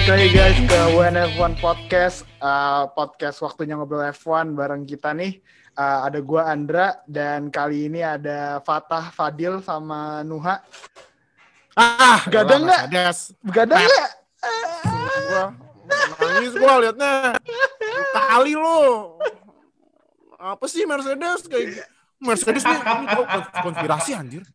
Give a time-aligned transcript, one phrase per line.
[0.00, 2.24] balik lagi guys ke WNF1 Podcast.
[2.40, 5.44] Uh, podcast waktunya ngobrol F1 bareng kita nih.
[5.76, 10.64] Uh, ada gua Andra dan kali ini ada Fatah, Fadil sama Nuha.
[11.76, 12.88] Ah, Gadang nggak?
[12.88, 13.36] Des.
[13.44, 14.10] Begadang nggak?
[16.16, 17.36] Nangis gua liatnya.
[18.16, 19.20] Kali lo.
[20.40, 21.84] Apa sih Mercedes kayak
[22.24, 22.80] Mercedes nih
[23.68, 24.48] konspirasi anjir.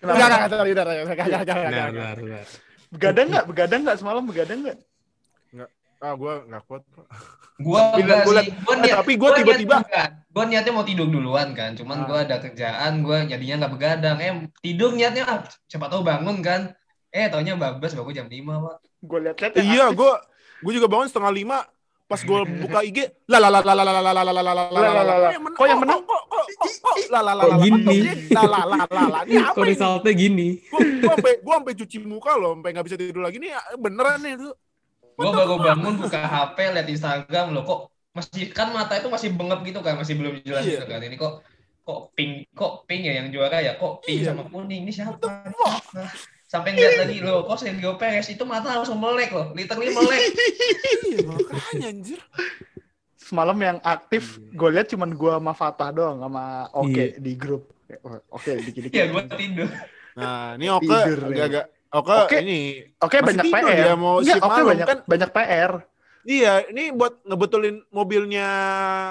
[0.00, 0.16] Kenapa?
[0.16, 1.92] Enggak, enggak, enggak, enggak, enggak, enggak, enggak, enggak, Benar, enggak.
[1.92, 2.16] benar,
[2.48, 2.64] benar.
[2.96, 3.44] Begadang nggak?
[3.46, 4.24] Begadang nggak semalam?
[4.24, 4.78] Begadang nggak?
[5.96, 6.82] Ah, gua enggak kuat.
[6.86, 7.06] Pak.
[7.56, 8.36] Gua Tapi enggak gua sih.
[8.36, 9.80] liat- Gua niat, tapi gua tiba-tiba-.
[10.28, 11.72] Gua niatnya mau tidur duluan kan.
[11.72, 12.04] Cuman Ah.
[12.04, 14.16] gua ada kerjaan, gua jadinya nggak begadang.
[14.18, 16.76] Eh, tidur niatnya ah, siapa tahu bangun kan.
[17.08, 18.76] Eh, taunya bablas baru jam 5, Pak.
[19.00, 20.20] Gue liat-liat yang Iya, gua
[20.60, 21.64] gua juga bangun setengah lima
[22.06, 24.54] pas gua buka IG lah lah lah lah lah lah lah lah Lah, lah,
[24.94, 25.30] lah, lah.
[25.42, 25.58] menang?
[25.58, 26.00] Kok yang menang?
[26.06, 27.98] kok kok kok lah Kok lah lah gini?
[28.30, 30.48] lah lah lah lah ini apa ini resultnya gini?
[30.70, 34.18] gua gua sampai gua sampai cuci muka loh sampai nggak bisa tidur lagi nih beneran
[34.22, 34.50] nih itu
[35.16, 37.80] Gua baru bangun buka HP, lihat Instagram loh kok
[38.12, 40.72] masih kan mata itu masih bengep gitu kan, masih belum jelas Iya.
[40.76, 41.00] gitu kan.
[41.00, 41.40] Ini kok
[41.82, 44.30] kok pink kok pink ya yang juara ya kok pink Iya.
[44.30, 45.24] sama kuning ini siapa?
[46.46, 50.22] Sampai ngeliat lagi loh, kok Sergio Perez itu mata langsung melek loh, literally melek.
[51.04, 52.20] iya makanya anjir
[53.16, 57.18] Semalam yang aktif, gue lihat cuman gue sama Fatah doang sama Oke Iya.
[57.18, 57.66] di grup.
[58.28, 58.94] Oke, dikit-dikit.
[58.94, 59.66] Ya gua tidur.
[60.14, 61.02] nah ini Oke ya.
[61.12, 62.36] agak-agak Oke, Oke.
[62.40, 62.60] ini
[62.98, 63.66] Oke, banyak PR.
[63.76, 64.98] dia mau shift Oke malam, banyak kan?
[65.04, 65.72] banyak PR.
[66.22, 68.46] iya ini buat ngebetulin mobilnya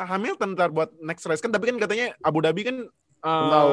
[0.06, 2.78] Hamilton ntar buat next race kan tapi kan katanya Abu Dhabi kan
[3.26, 3.70] tahu.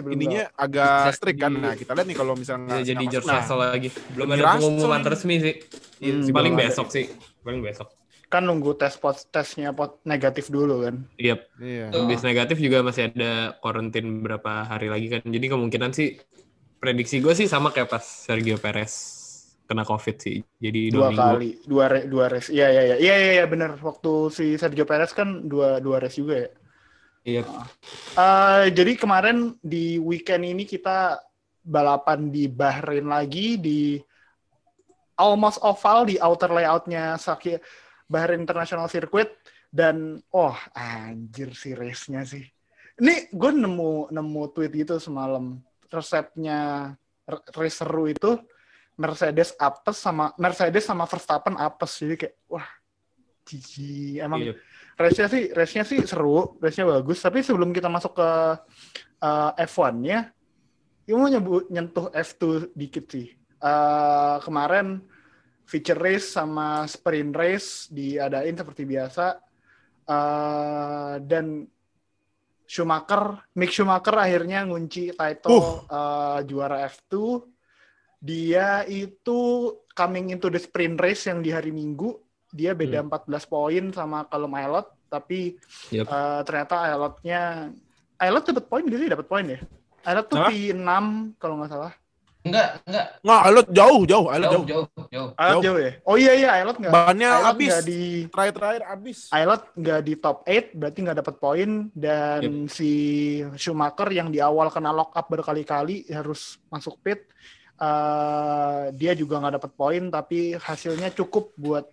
[0.00, 3.26] Belum ininya Bisa agak strict kan nah kita lihat nih kalau misalnya nggak- jadi George
[3.26, 3.38] masuk.
[3.40, 3.88] Russell lagi.
[4.10, 5.54] Belum ada pengumuman resmi sih.
[5.96, 6.62] Iya, Hmm, sih, Paling ada.
[6.62, 7.04] besok sih.
[7.40, 7.88] Paling besok.
[8.26, 10.94] Kan nunggu tes pot tesnya pot negatif dulu kan.
[11.16, 12.02] Iya, iya Tuh.
[12.02, 15.22] habis negatif juga masih ada quarantine beberapa hari lagi kan.
[15.22, 16.18] Jadi kemungkinan sih
[16.76, 18.92] prediksi gue sih sama kayak pas Sergio Perez
[19.64, 20.42] kena COVID sih.
[20.54, 21.22] Jadi Dua dua, minggu.
[21.30, 22.48] kali, dua re, dua race.
[22.48, 22.96] Iya iya iya.
[22.98, 23.76] Iya iya iya benar.
[23.76, 26.48] Waktu si Sergio Perez kan dua dua race juga ya.
[27.24, 27.42] Iya.
[28.14, 31.16] Eh, jadi kemarin di weekend ini kita
[31.64, 33.96] balapan di Bahrain lagi di
[35.16, 37.56] almost oval di outer layoutnya Saki
[38.04, 39.32] Bahrain International Circuit
[39.72, 42.44] dan oh anjir si race-nya sih.
[43.00, 45.58] Ini gue nemu nemu tweet gitu semalam
[45.88, 46.92] resepnya
[47.56, 48.36] race seru itu
[48.94, 52.68] Mercedes apes sama Mercedes sama Verstappen apes jadi kayak wah
[53.48, 54.54] jijik emang Iya.
[54.94, 57.18] Race-nya sih race-nya sih seru, race-nya bagus.
[57.22, 58.30] Tapi sebelum kita masuk ke
[59.22, 60.30] uh, F1-nya,
[61.04, 63.34] gue mau nyebut nyentuh F2 dikit sih.
[63.58, 65.00] Uh, kemarin
[65.64, 69.40] feature race sama sprint race diadain seperti biasa.
[70.04, 71.64] Uh, dan
[72.64, 77.44] Schumacher, Mick Schumacher akhirnya ngunci title uh, juara F2.
[78.24, 82.23] Dia itu coming into the sprint race yang di hari Minggu
[82.54, 85.58] dia beda 14 poin sama kalau Ailot tapi
[85.90, 86.06] Yep.
[86.06, 87.40] eh, ternyata Ailotnya
[88.16, 89.58] Ailot dapat poin gitu sih dapat poin ya
[90.04, 90.48] Ailot tuh Hah?
[90.48, 90.86] P6
[91.36, 91.92] kalau nggak salah
[92.44, 93.06] Enggak, enggak.
[93.24, 95.28] nggak alot jauh jauh alot Jauh, jauh jauh, jauh.
[95.32, 95.62] Ailot Jauh.
[95.64, 100.00] jauh ya oh iya iya Ailot nggak bannya Ailot habis di terakhir-terakhir habis Ailot nggak
[100.04, 102.92] di top 8 berarti nggak dapat poin dan si
[103.56, 107.24] Schumacher yang di awal kena lock up berkali-kali harus masuk pit
[107.80, 111.88] eh, dia juga nggak dapat poin tapi hasilnya cukup buat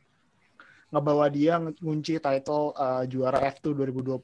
[0.91, 4.19] ngebawa dia ngunci title eh, juara F2 2020.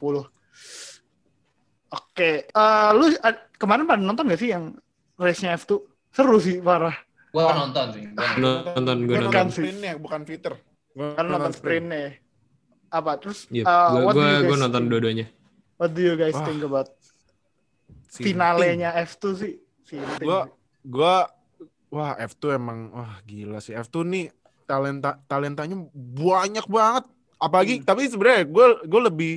[1.88, 4.76] Oke, eh, lu eh, kemarin pada nonton gak sih yang
[5.16, 5.80] race-nya F2?
[6.12, 6.94] Seru sih parah.
[7.32, 8.04] Gua nonton sih.
[8.12, 8.74] Gua nonton.
[8.76, 9.32] Nonton gue Gua nonton.
[9.32, 10.54] Bukan sprintnya bukan Twitter
[10.92, 12.06] Gua Kan nonton sprintnya.
[12.88, 13.48] Apa terus?
[13.52, 15.26] Iya, eh, gue what do you gue guys nonton dua-duanya.
[15.78, 16.46] What do you guys Wah.
[16.48, 16.90] think about
[18.08, 19.54] Si finalenya F2 sih?
[19.88, 20.26] Sinting.
[20.28, 20.50] Gua-
[20.84, 21.16] gua
[21.88, 24.26] wah F2 emang wah gila sih F2 nih
[24.68, 27.04] talenta talentanya banyak banget
[27.40, 27.86] apalagi Hmm.
[27.86, 29.34] tapi sebenarnya gue gue lebih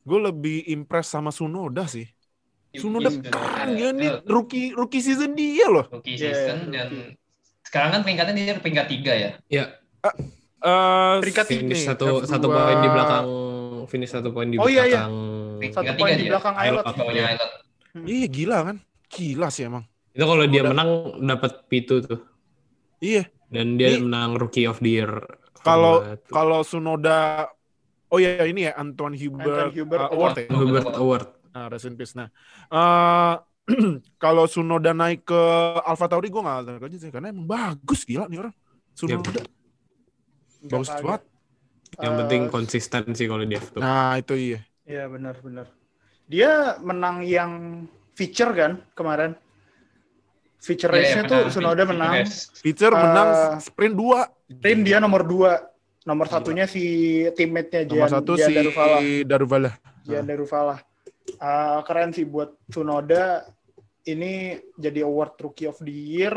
[0.00, 2.04] gue lebih impress sama Sunoda sih
[2.70, 3.30] Sunoda Sunoda.
[3.30, 6.74] keren gila nih Itu rookie rookie season dia loh Rookie Yeah, season rookie.
[6.76, 6.88] dan
[7.64, 9.30] sekarang kan peringkatnya dia peringkat tiga ya.
[9.46, 9.64] Iya,
[10.60, 13.24] Eh Peringkat finish nih, satu F2 satu poin di belakang
[13.88, 15.02] finish satu poin di Oh, iya, iya.
[15.08, 15.12] belakang.
[15.70, 16.84] Satu Tiga poin di belakang Ailot.
[16.84, 17.50] Bawahnya Ailot.
[18.04, 18.76] iya gila kan
[19.08, 20.90] gila sih emang Itu kalau dia menang
[21.22, 22.20] dapat P2 tuh.
[23.00, 25.12] iya Dan dia Ini- menang Rookie of the Year.
[25.60, 27.50] Kalau- kalau Sunoda
[28.08, 31.26] oh iya ini ya Antoine Hubert, Antoine Hubert uh, Award ya Hubert Award.
[31.50, 32.14] Nah, rest in peace.
[32.14, 32.30] Nah,
[32.70, 33.34] eh,
[34.22, 35.42] kalau Sunoda naik ke
[35.82, 38.54] Alfa Tauri gue nggak tahu aja sih karena emang bagus gila nih orang.
[38.94, 39.46] Sunoda Nggak
[40.70, 41.02] bagus kaget.
[41.04, 41.22] banget.
[41.98, 43.82] Yang Eh, penting konsisten sih kalau dia tuh.
[43.82, 44.60] Nah, itu iya.
[44.86, 45.66] Iya benar-benar.
[46.24, 49.34] Dia menang yang feature kan kemarin.
[50.60, 51.42] Feature Iya, race-nya iya, tuh.
[51.48, 52.12] Sunoda menang.
[52.20, 52.52] Yes.
[52.54, 53.28] Feature Eh, menang
[53.58, 55.52] sprint 2 Rin dia nomor dua.
[56.02, 56.80] Nomor satunya si
[57.32, 58.98] teammate-nya Nomor Gian, satu Gian si Daruvala.
[59.24, 59.70] Daruvala.
[60.02, 60.76] Gian Daruvala.
[61.36, 63.48] Ah, keren sih buat Tsunoda.
[64.02, 64.32] Ini
[64.74, 66.34] jadi award Rookie of the Year.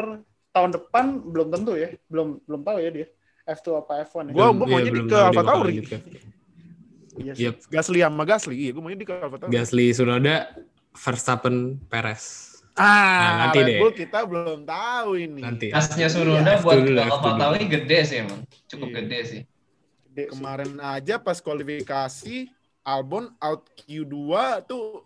[0.52, 1.90] Tahun depan belum tentu ya.
[2.06, 3.08] Belum belum tahu ya dia.
[3.44, 4.32] F2 apa F1 ya.
[4.32, 5.74] Gua- Belum- gua iya, maunya di belum ke bakal Tauri.
[5.80, 6.04] ke-
[7.14, 7.44] Iya sih.
[7.46, 7.56] Yep.
[7.68, 8.56] Gasly sama Gasly.
[8.58, 9.52] Iya, gue maunya di Alfa Tauri.
[9.52, 10.36] Gasly Sunoda,
[10.94, 11.56] Verstappen,
[11.88, 12.53] Perez.
[12.74, 13.78] Ah, Nah, nanti Red deh.
[13.78, 15.42] Bull kita belum tahu ini.
[15.42, 15.68] Nanti.
[15.70, 17.40] Gasnya Sunoda F2 buat dulu, Alfa F2 dulu.
[17.40, 18.40] Tauri gede sih emang.
[18.66, 18.96] Cukup Iya.
[18.98, 19.42] gede sih.
[20.08, 20.30] Gede sih.
[20.32, 22.38] Kemarin aja pas kualifikasi
[22.84, 24.16] Albon out Q2
[24.66, 25.06] tuh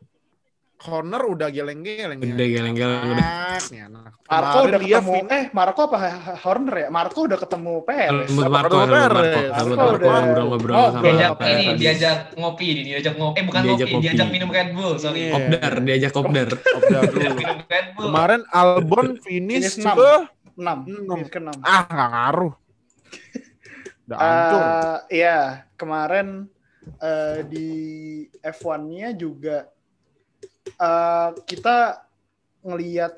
[0.77, 2.21] corner udah geleng-geleng.
[2.21, 3.25] Udah geleng-geleng, udah.
[3.25, 4.13] Ah, nih anak.
[4.23, 5.97] Marco udah dia ketemu fin- eh Marco apa
[6.37, 6.87] Horner ya?
[6.87, 8.29] Marco udah ketemu Perez.
[8.29, 9.51] Sama Marko, Marco Helmut Marko, Perez.
[9.51, 11.57] Helmut Marco Marko udah- ngobrol-ngobrol Oh, sama Diajak Perez.
[11.57, 13.35] ini, diajak ngopi, diajak ngopi.
[13.35, 14.03] Eh bukan Diajak ngopi, ngopi.
[14.05, 15.19] diajak minum Red Bull, sorry.
[15.19, 15.31] Iya.
[15.33, 16.49] Kopdar, diajak kopdar.
[16.77, 17.03] Kopdar
[17.33, 18.05] minum Red Bull.
[18.05, 20.11] Kemarin Albon finish ke
[20.53, 20.57] 6.
[20.57, 20.79] Enam.
[21.25, 21.57] ke 6.
[21.63, 22.53] ah nggak ngaruh.
[24.05, 24.61] Udah hancur.
[24.61, 25.39] Eh, Iya,
[25.73, 26.27] kemarin
[26.99, 27.67] eh, di
[28.39, 29.67] F1-nya juga
[30.77, 32.05] eh, kita
[32.61, 33.17] ngelihat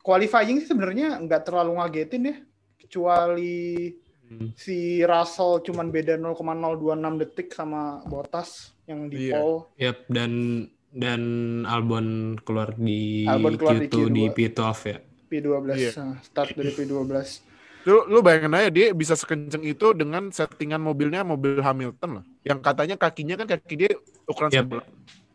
[0.00, 2.36] qualifying sih sebenarnya nggak terlalu ngagetin ya,
[2.78, 3.92] kecuali
[4.28, 4.52] Hmm.
[4.52, 9.40] si Russell cuman beda 0,026 detik sama Bottas yang di Iya.
[9.40, 9.58] pole.
[9.80, 10.32] Yap, dan
[10.92, 11.22] dan
[11.64, 14.36] Albon keluar di Albon keluar di Q2 di Q2.
[14.36, 14.98] P12 ya.
[15.32, 15.90] P12 Iya.
[15.96, 17.08] nah, start dari P12
[17.88, 22.24] Lu, lu bayangin aja dia bisa sekenceng itu dengan settingan mobilnya mobil Hamilton loh.
[22.44, 23.92] Yang katanya kakinya kan kaki dia
[24.28, 24.60] ukuran Yep.
[24.60, 24.86] sebelah.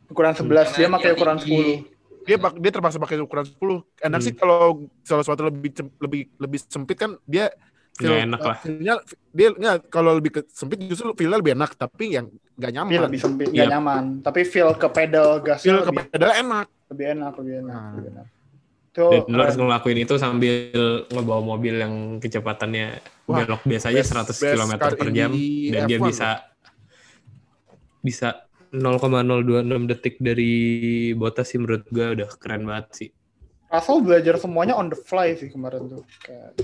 [0.06, 1.74] Ukuran 11 dia Karena pakai dia ukuran tinggi.
[1.84, 1.92] 10
[2.24, 3.84] Dia pak- dia terpaksa pakai ukuran 10.
[3.98, 4.26] Enak Hmm.
[4.26, 4.60] sih kalau
[5.02, 7.52] salah sesuatu lebih lebih lebih sempit kan dia
[7.94, 8.58] Nggak enak lah.
[8.58, 12.90] feel-nya- dia nggak, kalau lebih ke, sempit justru feel lebih enak tapi yang nggak nyaman.
[12.90, 13.74] tapi lebih sempit nggak Yep.
[13.76, 16.68] nyaman tapi feel ke pedal feel gasnya ke lebih, pedal enak.
[16.88, 17.92] lebih enak lebih enak, Nah.
[17.94, 18.28] lebih enak.
[18.94, 20.54] Tuh, Dan lu harus ngelakuin itu sambil
[21.08, 22.88] ngebawa mobil yang kecepatannya
[23.26, 25.32] Wah, belok biasa aja best- 100 best km per jam
[25.68, 26.30] dan dia F1 bisa
[28.00, 28.28] bisa
[28.74, 33.10] 0,026 detik dari Bottas sih menurut gua udah keren banget sih.
[33.70, 36.02] Russell belajar semuanya on the fly sih kemarin tuh.
[36.25, 36.58] Kayak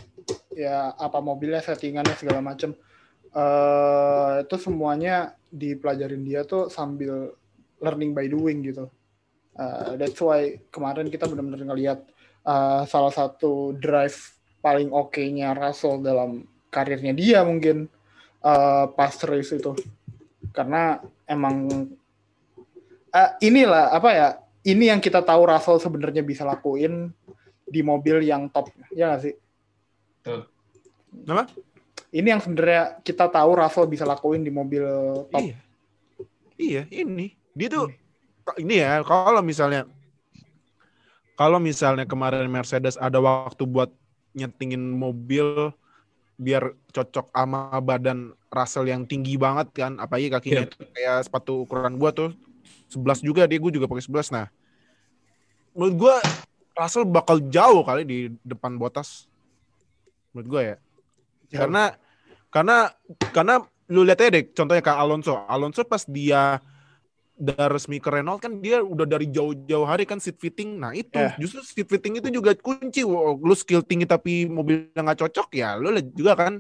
[0.57, 2.73] ya apa mobilnya settingannya segala macem.
[3.29, 7.33] Eh itu semuanya dipelajarin dia tuh sambil
[7.81, 8.89] learning by doing gitu.
[9.57, 12.00] Eh, that's why kemarin kita benar-benar ngelihat
[12.45, 17.89] eh, salah satu drive paling oke-nya Russell dalam karirnya dia mungkin
[18.41, 19.73] eh, pas race itu.
[20.53, 20.97] Karena
[21.29, 21.85] emang
[23.13, 24.27] eh, inilah apa ya
[24.65, 27.09] ini yang kita tahu Russell sebenarnya bisa lakuin
[27.65, 29.35] di mobil yang top ya nggak sih
[30.25, 30.44] Tuh.
[31.25, 31.50] Apa?
[32.09, 34.83] ini yang sebenarnya kita tahu Russell bisa lakuin di mobil
[35.29, 35.57] top Iya.
[36.59, 37.39] Iya, ini.
[37.56, 37.88] Dia tuh
[38.59, 39.88] ini ya, kalau misalnya
[41.39, 43.88] kalau misalnya kemarin Mercedes ada waktu buat
[44.35, 45.71] nyetingin mobil
[46.35, 51.95] biar cocok sama badan Russell yang tinggi banget kan, apalagi kakinya itu kayak sepatu ukuran
[51.95, 52.35] gua tuh
[52.89, 54.47] 11 juga dia gua juga pakai 11 nah.
[55.77, 56.15] Menurut gua
[56.75, 59.30] Russell bakal jauh kali di depan Bottas.
[60.33, 60.75] Menurut gua ya.
[61.53, 61.59] Jauh.
[61.65, 61.83] Karena
[62.50, 62.77] karena
[63.31, 63.56] karena
[63.89, 65.33] lu lihat aja deh contohnya kayak Alonso.
[65.50, 66.61] Alonso pas dia
[67.40, 70.75] udah resmi ke Renault kan dia udah dari jauh-jauh hari kan seat fitting.
[70.75, 71.33] Nah itu Ya.
[71.40, 73.02] justru seat fitting itu juga kunci.
[73.07, 76.54] Wow, lu skill tinggi tapi mobilnya nggak cocok ya lu lihat juga kan.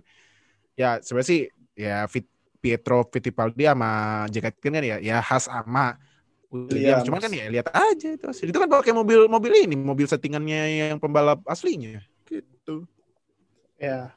[0.79, 1.41] Ya sebenarnya sih
[1.75, 2.23] ya Fit,
[2.63, 5.99] Pietro Fittipaldi sama Jack Aitken kan ya ya khas sama
[6.49, 6.73] Williams.
[6.73, 7.03] Williams.
[7.05, 8.27] Cuman kan ya lihat aja itu.
[8.49, 12.01] Itu kan pakai mobil mobil ini, mobil settingannya yang pembalap aslinya.
[12.29, 12.85] Gitu.
[13.79, 14.11] ya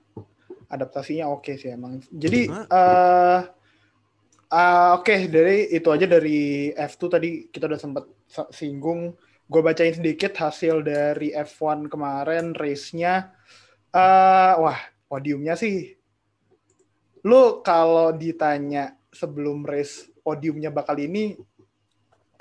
[0.72, 2.64] adaptasinya oke sih emang jadi Nah.
[2.68, 3.40] eh
[4.52, 8.04] eh, oke dari itu aja dari F2 tadi kita udah sempat
[8.52, 9.12] singgung
[9.48, 13.36] gue bacain sedikit hasil dari F1 kemarin race-nya
[13.92, 15.92] eh wah podiumnya sih
[17.28, 21.36] lu kalau ditanya sebelum race podiumnya bakal ini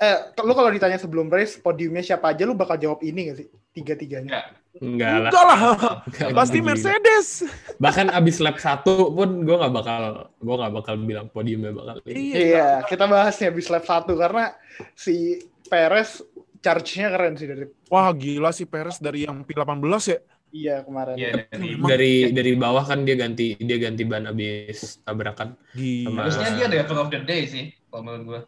[0.02, 3.48] eh lu kalau ditanya sebelum race podiumnya siapa aja lu bakal jawab ini gak sih
[3.70, 4.46] tiga-tiganya Enggak.
[4.80, 5.30] Enggak lah.
[5.30, 5.60] Enggak lah.
[6.08, 6.58] Enggak Pasti.
[6.64, 7.28] Mercedes.
[7.76, 10.02] Bahkan abis lap 1 pun gue nggak bakal
[10.40, 12.50] gue nggak bakal bilang podiumnya bakal ini.
[12.56, 14.56] Iya, kita bahasnya bis lap 1 karena
[14.96, 16.24] si Perez
[16.64, 20.18] charge-nya keren sih dari Wah gila sih Perez dari yang P18 ya.
[20.52, 21.16] iya kemarin.
[21.16, 21.68] Iya, dari.
[21.80, 25.56] Dari dari bawah kan dia ganti dia ganti ban abis tabrakan.
[25.76, 26.28] Gila.
[26.28, 28.40] Harusnya dia driver of the day sih, kalau menurut gua.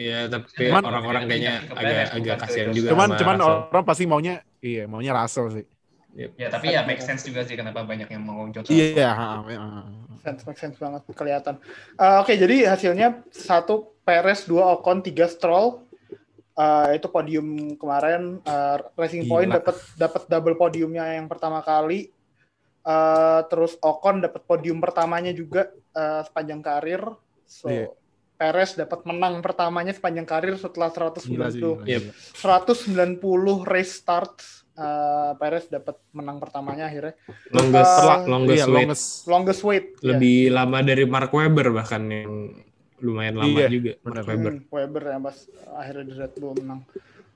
[0.00, 2.76] Iya tapi Cuman- orang-orang kayaknya agak agak kasihan Russell.
[2.80, 2.88] juga.
[2.90, 3.60] Cuman sama cuman Russell.
[3.68, 5.66] orang pasti maunya iya maunya Russell sih.
[6.10, 9.14] Ya, tapi ya make sense juga sih kenapa banyak yang mau George Iya.
[9.14, 9.46] Ha.
[10.18, 11.54] Sense, make sense banget kelihatan.
[11.94, 15.86] Eh, Oke, jadi hasilnya satu Perez, dua Ocon, tiga Stroll.
[16.52, 18.42] Eh, itu podium kemarin.
[18.42, 19.62] Eh, Racing Point Gila.
[19.62, 22.10] dapat dapat double podiumnya yang pertama kali.
[22.80, 27.02] Eh, terus Ocon dapat podium pertamanya juga eh, sepanjang karir.
[27.46, 27.86] So Iya.
[28.40, 31.60] Perez dapat menang pertamanya sepanjang karir setelah 190 Gila sih.
[31.60, 32.02] gila, Yep.
[32.02, 32.12] gila.
[32.34, 33.20] 190
[33.62, 34.44] race starts.
[34.72, 37.12] eh, Perez dapat menang pertamanya akhirnya.
[37.52, 38.76] Longest, Uh, longest Iya, wait.
[38.80, 39.04] longest.
[39.28, 39.86] Longest wait.
[39.94, 40.16] ya.
[40.16, 42.56] Lebih lama dari Mark Webber bahkan yang
[42.98, 43.92] lumayan lama Iya, juga.
[44.00, 44.52] Mark Webber.
[44.54, 45.36] Hmm, Weber yang pas
[45.76, 46.80] akhirnya di Red Bull menang.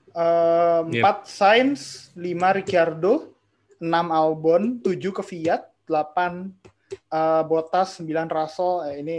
[0.07, 0.93] Eh, Yep.
[0.95, 1.81] Empat Sainz,
[2.15, 3.29] lima Ricciardo,
[3.77, 6.49] enam Albon, tujuh ke Fiat, delapan
[6.89, 8.89] eh, Bottas, sembilan Russell.
[8.89, 9.17] Eh, ini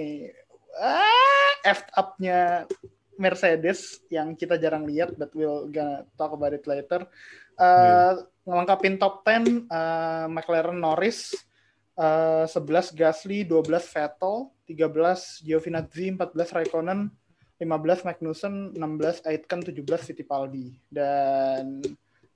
[0.74, 2.70] ah, F up-nya
[3.16, 7.08] Mercedes yang kita jarang lihat, but we'll gonna talk about it later.
[7.56, 8.12] Eh,
[8.46, 11.34] Ngelengkapin top 10, eh, McLaren Norris,
[11.98, 17.10] eh, 11 Gasly, 12 Vettel, 13 Giovinazzi, 14 Raikkonen,
[17.58, 20.76] 15 Magnussen, 16 Aitken, 17 Fittipaldi.
[20.86, 21.80] Dan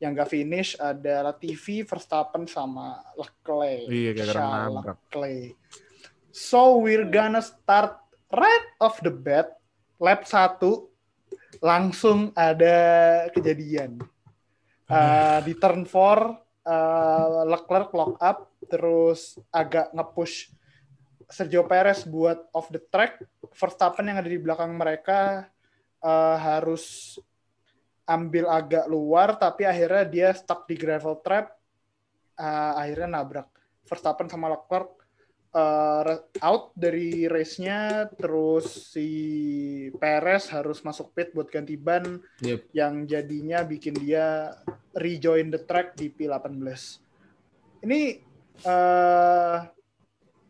[0.01, 3.85] yang gak finish ada Latifi, Verstappen, sama Leclerc.
[3.93, 4.97] Iya, gara-gara.
[4.97, 5.55] Leclerc.
[6.33, 9.55] So we're gonna start right off the bat.
[10.01, 12.79] Lap 1 langsung ada
[13.35, 14.01] kejadian.
[14.91, 15.93] Uh, di turn 4
[16.67, 20.51] uh, Leclerc lock up terus agak nge-push
[21.31, 23.23] Sergio Perez buat off the track.
[23.55, 25.47] Verstappen yang ada di belakang mereka
[26.03, 27.17] uh, harus
[28.03, 31.55] ambil agak luar, tapi akhirnya dia stuck di gravel trap.
[32.35, 33.47] Uh, akhirnya nabrak
[33.85, 35.00] Verstappen sama Leclerc
[35.53, 38.07] uh, out dari race-nya.
[38.11, 39.09] Terus si
[39.95, 42.61] Perez harus masuk pit buat ganti ban Yep.
[42.73, 44.55] yang jadinya bikin dia
[44.93, 46.59] rejoin the track di P18.
[47.81, 48.01] Ini
[48.61, 49.59] eh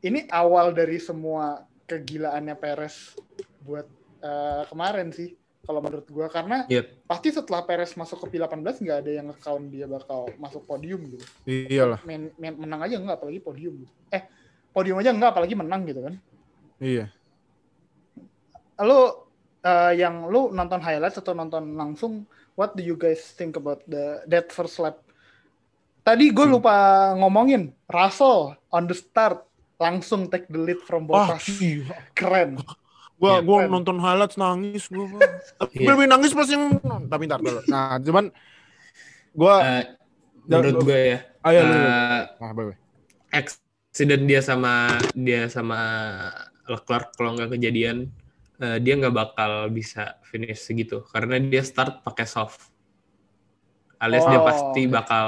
[0.01, 3.15] ini awal dari semua kegilaannya Perez
[3.61, 3.87] buat
[4.19, 7.07] eh, kemarin sih kalau menurut gua karena Yep.
[7.07, 11.23] pasti setelah Perez masuk ke P18 nggak ada yang nge-count dia bakal masuk podium gitu.
[11.47, 12.01] Iyalah.
[12.03, 13.85] Main, main- menang aja nggak apalagi podium.
[13.85, 13.93] gitu.
[14.11, 14.25] Eh
[14.71, 16.15] podium aja nggak apalagi menang gitu kan.
[16.81, 17.13] Iya.
[18.81, 19.29] Lu
[19.65, 22.25] eh, yang lu nonton highlights atau nonton langsung
[22.57, 25.01] what do you guys think about the that first lap
[26.01, 29.45] tadi gue lupa ngomongin Russell on the start
[29.81, 31.45] langsung take the lead from Wah, Bottas
[32.17, 32.61] keren
[33.21, 33.69] Gua Iya, gua keren.
[33.69, 35.05] nonton highlights nangis gua.
[35.77, 37.61] Lebih nangis pas yang tapi ntar dulu.
[37.69, 38.33] Nah, cuman
[39.37, 39.85] gua Eh,
[40.49, 43.45] menurut gue ya, ayo eh, Nah,
[43.91, 44.87] accident dia sama
[45.19, 45.81] dia sama
[46.71, 48.07] Leclerc kalau nggak kejadian
[48.63, 52.71] eh, dia nggak bakal bisa finish segitu karena dia start pakai soft.
[53.99, 54.95] Alias dia Oh, pasti oke.
[54.95, 55.27] bakal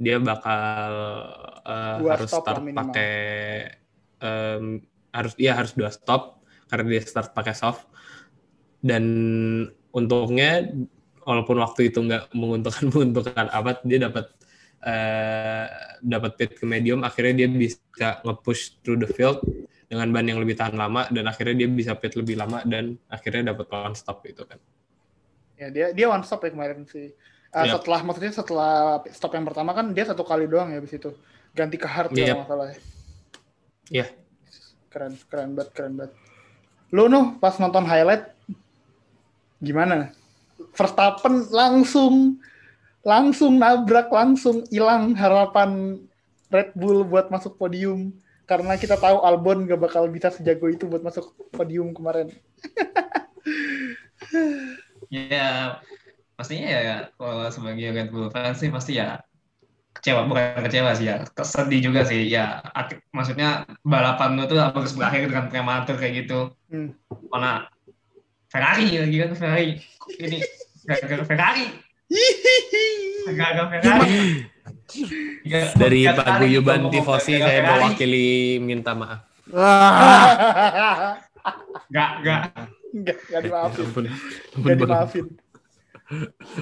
[0.00, 0.72] dia bakal
[2.00, 3.12] Dua harus stop start pakai
[4.22, 4.80] em,
[5.12, 7.84] harus ya harus dua stop karena dia start pakai soft.
[8.80, 9.04] Dan
[9.92, 10.70] untungnya
[11.26, 14.30] walaupun waktu itu nggak menguntungkan menguntungkan amat dia dapat
[14.84, 15.66] eh,
[16.00, 19.40] dapat pit ke medium akhirnya dia bisa nge-push through the field
[19.90, 23.52] dengan ban yang lebih tahan lama dan akhirnya dia bisa pit lebih lama dan akhirnya
[23.52, 24.58] dapat one stop itu kan
[25.60, 27.12] ya dia dia one stop ya kemarin sih
[27.50, 27.82] Eh, Yap.
[27.82, 31.10] setelah maksudnya setelah stop yang pertama kan dia satu kali doang ya habis itu
[31.50, 32.78] ganti ke hard kalau nggak salah ya.
[33.90, 34.06] Iya.
[34.86, 36.12] keren keren banget keren banget
[36.94, 38.30] lu noh pas nonton highlight
[39.58, 40.14] gimana
[40.78, 42.38] Verstappen langsung
[43.00, 46.00] langsung nabrak langsung hilang harapan
[46.50, 48.12] Red Bull buat masuk podium.
[48.44, 52.28] Karena kita tahu Albon gak bakal bisa sejago itu buat masuk podium kemarin.
[55.10, 55.80] Ya,
[56.38, 59.18] pastinya ya kalau sebagai Red Bull fans sih pasti ya
[59.90, 62.30] kecewa bukan kecewa sih ya kesedih juga sih.
[62.30, 66.54] Ya ak- maksudnya balapan lu tuh harus berakhir dengan prematur kayak gitu.
[66.70, 66.94] Hmm.
[67.26, 67.66] karena
[68.46, 69.68] Ferrari lagi kan Ferrari.
[70.20, 70.38] Ini
[70.86, 71.66] gara-gara Ferrari
[73.26, 74.46] gara-gara Ferrari
[75.46, 81.14] Ya, dari kali paguyuban ngomong tifosi saya mewakili minta maaf Ah,
[81.88, 82.40] Nggak, nggak.
[82.90, 83.84] Nggak, nggak dimaafin.
[83.86, 84.18] ampun Nggak
[84.54, 84.78] ampun Bang.
[84.78, 85.26] dimaafin.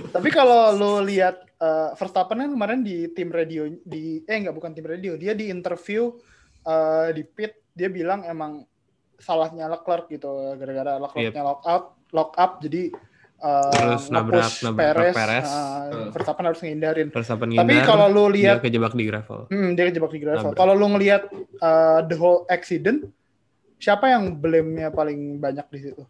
[0.09, 4.73] Tapi kalau lo lihat eh, Verstappen kan kemarin di tim radio di eh nggak bukan
[4.73, 6.13] tim radio, dia di interview
[6.63, 8.65] eh, di pit dia bilang emang
[9.17, 12.93] salahnya Leclerc gitu gara-gara Leclercnya lock out, lock up jadi
[13.39, 15.47] eh, Terus nabrak- nabrak Perez, Perez.
[15.47, 17.09] eh, Verstappen harus ngehindarin.
[17.09, 20.43] Verstappen Tapi ngindar, kalau lu dia lihat kejebak di gravel Hmm, dia kejebak di gravel.
[20.45, 20.57] Nabrak.
[20.57, 21.23] Kalau lu ngelihat
[21.59, 23.07] uh, the whole accident,
[23.77, 26.03] siapa yang blame-nya paling banyak di situ?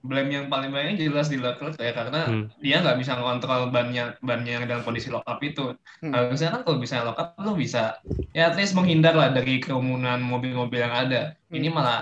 [0.00, 2.48] Blame yang paling banyak jelas di Leclerc ya karena Hmm.
[2.56, 5.76] dia nggak bisa ngontrol bannya bannya yang dalam kondisi lock up itu.
[6.00, 6.08] Hmm.
[6.10, 8.00] Harusnya kan kalau bisa lock up lo bisa
[8.32, 11.36] ya at least menghindar lah dari kerumunan mobil-mobil yang ada.
[11.46, 11.76] Ini Hmm.
[11.76, 12.00] malah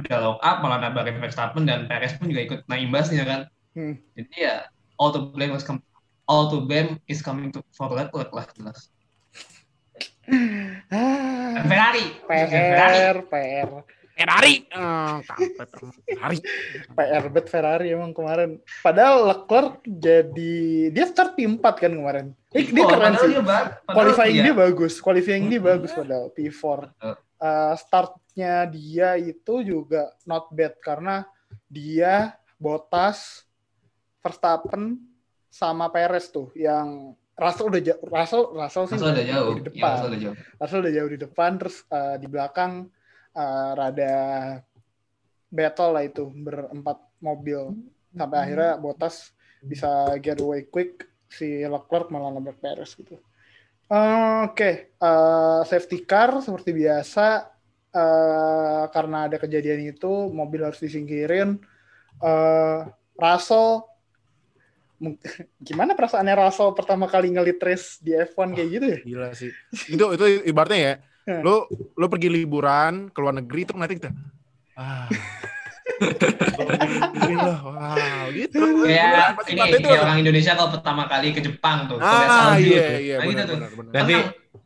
[0.00, 3.40] udah lock up malah nabarin Verstappen dan Perez pun juga ikut nah imbasnya kan.
[3.72, 3.94] Hmm.
[4.12, 4.66] Jadi ya
[4.96, 5.84] all to blame is com-
[6.24, 8.88] all to blame is coming to for Leclerc lah jelas.
[10.90, 12.06] Ah, Ferrari.
[12.22, 12.54] Ferrari.
[12.54, 13.68] PR, PR.
[14.12, 14.54] Ferrari.
[14.70, 15.24] Emang
[16.04, 16.38] Ferrari.
[16.88, 18.50] PR bet Ferrari emang kemarin.
[18.78, 20.54] Padahal Leclerc jadi
[20.88, 22.26] dia start P4 kan kemarin.
[22.52, 23.32] Eh, dia Oh, keren sih.
[23.32, 25.68] dia ba- padahal Qualifying dia- dia bagus, qualifying dia Hmm.
[25.68, 26.78] bagus padahal P4.
[26.92, 27.14] Betul.
[27.40, 27.74] Uh,
[28.30, 31.26] startnya dia itu juga not bad karena
[31.66, 33.42] dia Bottas,
[34.22, 35.00] Verstappen
[35.50, 39.50] sama Perez tuh yang Russell udah jauh, Russell Russell sih Russell udah jauh.
[39.56, 39.90] di Iya, depan.
[39.90, 40.36] Russell udah jauh.
[40.60, 42.72] Russell udah jauh di depan terus uh, di belakang
[43.34, 44.14] uh, rada
[45.50, 47.60] battle lah itu berempat mobil
[48.14, 49.90] sampai akhirnya Bottas bisa
[50.22, 53.18] get away quick si Leclerc malah nabrak Perez gitu.
[53.90, 57.50] Uh, Oke, uh, safety car seperti biasa
[57.92, 61.58] uh, karena ada kejadian itu mobil harus disingkirin.
[62.20, 62.84] Uh,
[63.16, 63.84] Russell
[65.68, 68.98] gimana perasaannya Russell pertama kali ngelit race di F1 kayak gitu ya?
[69.00, 69.50] Gila sih.
[69.88, 70.94] Itu itu ibaratnya ya.
[71.40, 71.64] Lu
[71.96, 74.10] lu pergi liburan ke luar negeri itu nanti kita
[74.74, 75.06] ah.
[77.30, 78.56] Wow gitu.
[78.88, 82.98] Kayak Pasti ini kayak orang Indonesia kalau pertama kali ke Jepang tuh, Ah iya tuh.
[83.00, 83.56] iya Nah, gitu benar tuh.
[83.56, 83.92] benar benar.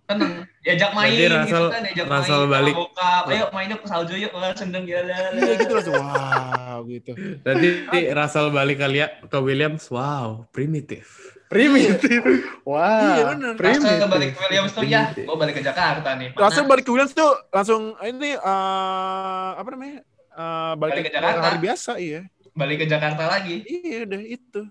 [0.05, 0.45] Tenang.
[0.59, 2.75] Diajak main Berarti gitu Russell- kan, diajak Russell main, balik.
[2.75, 5.01] bokap, ayo mainnya ke salju yuk, wah seneng ya.
[5.05, 7.13] Iya gitu langsung wow gitu.
[7.41, 7.69] Nanti
[8.11, 11.05] Russell balik kali ya ke Williams, wow, primitif.
[11.47, 12.21] Primitif.
[12.63, 13.53] Wah, Iya, bener.
[13.55, 14.09] Russell primitif.
[14.11, 16.29] balik ke Williams tuh ya, gue balik ke Jakarta nih.
[16.31, 16.41] Mana?
[16.43, 20.01] Langsung balik ke Williams tuh langsung ini eh, apa namanya?
[20.31, 21.41] Eh, balik, Balik ke ke Jakarta.
[21.43, 22.21] hari biasa iya.
[22.53, 23.57] balik ke Jakarta lagi.
[23.63, 24.63] Iya udah itu.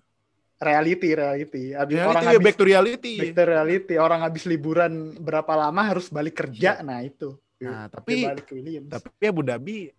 [0.63, 1.63] Reality, reality.
[1.75, 3.13] Abis Reality, orang ya, habis back to reality.
[3.19, 3.95] back to reality.
[3.99, 6.79] Orang habis liburan berapa lama harus balik kerja.
[6.81, 7.35] Nah, itu.
[7.63, 8.27] Nah, tapi
[8.87, 9.91] tapi Abu Dhabi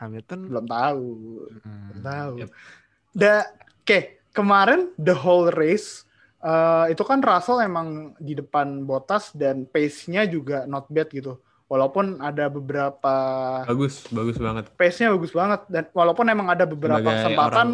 [0.00, 1.08] Hamilton belum tahu.
[1.60, 1.84] Hmm.
[1.92, 2.32] Belum tahu.
[2.40, 2.50] Yep.
[3.12, 3.34] Da,
[3.84, 3.98] oke,
[4.32, 6.08] kemarin the whole race
[6.40, 11.36] eh, itu kan Russell emang di depan Bottas dan pace-nya juga not bad gitu.
[11.70, 13.14] Walaupun ada beberapa
[13.62, 14.74] Bagus, bagus banget.
[14.74, 17.68] pace-nya bagus banget dan walaupun emang ada beberapa Sebagai kesempatan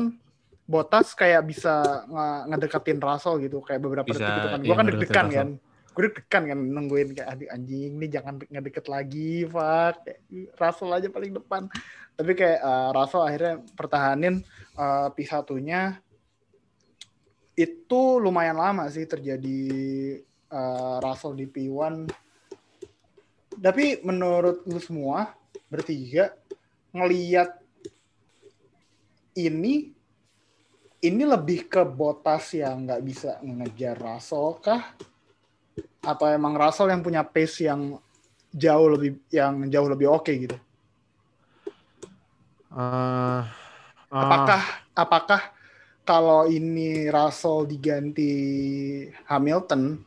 [0.67, 1.79] Bottas kayak bisa
[2.11, 4.61] nge- ngedeketin Russell gitu kayak beberapa Bisa, detik gitu kan.
[4.61, 5.49] iya, Gue kan ngedeketin deg-degan kan.
[5.95, 9.95] Gue deg-degan kan nungguin kayak adik anjing nih jangan ngedeket lagi, fuck.
[10.59, 11.63] Russell aja paling depan.
[12.19, 14.35] Tapi kayak eh, Russell akhirnya pertahanin
[14.75, 16.03] eh, P1-nya
[17.57, 19.63] itu lumayan lama sih terjadi
[20.51, 22.11] eh, Russell di P1.
[23.57, 25.33] Tapi menurut lu semua
[25.71, 26.35] bertiga
[26.93, 27.57] ngeliat
[29.37, 29.96] ini
[31.07, 34.83] ini lebih ke Botas yang nggak bisa ngejar Russell kah?
[36.03, 37.99] Atau emang Russell yang punya pace yang
[38.51, 40.57] jauh lebih yang jauh lebih oke gitu?
[42.77, 43.43] Eh, eh,
[44.11, 44.61] Apakah
[44.93, 45.41] apakah
[46.07, 48.31] kalau ini Russell diganti
[49.27, 49.99] Hamilton,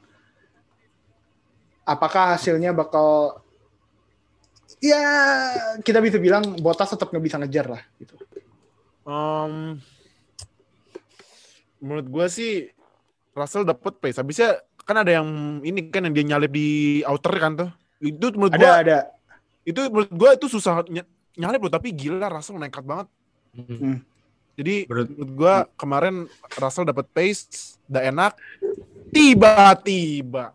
[1.84, 3.42] apakah hasilnya bakal
[4.80, 5.04] ya
[5.84, 8.16] kita bisa bilang Bottas tetap nggak bisa ngejar lah gitu.
[9.10, 9.76] em,
[11.80, 12.52] menurut gue sih
[13.34, 14.20] Russell dapet pace.
[14.20, 17.70] Habisnya kan ada yang ini kan yang dia nyalip di outer kan tuh.
[18.00, 19.00] Itu menurut Ada gue ada
[19.64, 21.06] itu menurut gue itu susah ny-
[21.38, 23.08] nyalip loh tapi gila Russell nekat banget.
[23.54, 24.02] Hmm.
[24.60, 26.16] Jadi Menurut- menurut gue kemarin
[26.60, 27.48] Russell dapet pace,
[27.88, 28.34] udah enak.
[29.10, 30.52] Tiba-tiba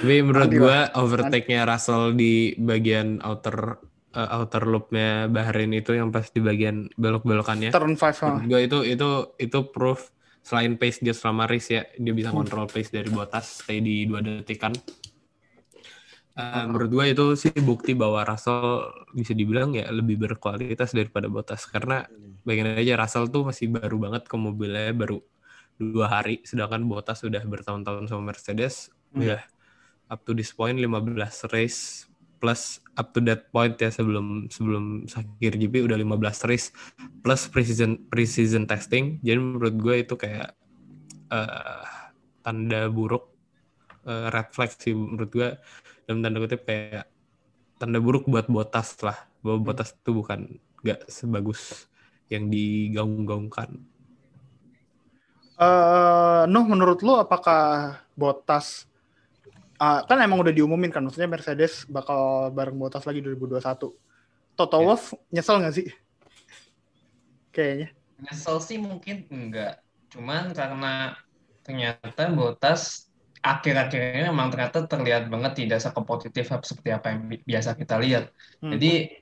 [0.00, 3.76] Tapi menurut gua overtake-nya Russell di bagian outer
[4.12, 7.70] eh, outer loop-nya Bahrain itu yang pas di bagian belok-belokannya.
[7.70, 8.42] turn five sama.
[8.44, 12.88] gua itu itu itu proof selain pace dia selama race ya, dia bisa kontrol pace
[12.88, 14.72] dari Bottas stay di dua detikan.
[16.30, 21.66] Eh, menurut gua itu sih bukti bahwa Russell bisa dibilang ya lebih berkualitas daripada Bottas
[21.68, 22.06] karena
[22.46, 25.20] bagian aja Russell tuh masih baru banget ke mobilnya baru
[25.76, 29.26] dua hari sedangkan Bottas sudah bertahun-tahun sama Mercedes Hmm.
[29.26, 29.42] udah
[30.06, 30.86] up to this point 15
[31.50, 32.06] race
[32.40, 36.72] plus up to that point ya sebelum sebelum akhir GP udah 15 race
[37.20, 39.20] plus precision precision testing.
[39.20, 40.56] Jadi menurut gue itu kayak
[41.30, 41.84] eh,
[42.40, 43.28] tanda buruk
[44.08, 45.48] eh, red flag sih menurut gue.
[46.08, 47.06] Dalam tanda kutip kayak
[47.76, 51.86] tanda buruk buat Bottas lah bahwa Bottas itu bukan nggak sebagus
[52.32, 53.78] yang digaung-gaungkan.
[55.60, 58.89] Eh, Nuh, menurut lu apakah Bottas
[59.80, 63.96] ah, kan emang udah diumumin kan, maksudnya Mercedes bakal bareng Bottas lagi 2021.
[64.54, 64.84] Toto Ya.
[64.84, 65.88] Wolff nyesel nggak sih?
[67.50, 67.88] Kayaknya.
[68.20, 69.80] Nyesel sih mungkin enggak.
[70.12, 71.16] Cuman karena
[71.64, 73.08] ternyata Botas
[73.40, 78.28] akhir-akhir ini memang ternyata terlihat banget tidak sekompetitif seperti apa yang bi- biasa kita lihat.
[78.60, 78.76] Hmm.
[78.76, 79.16] Jadi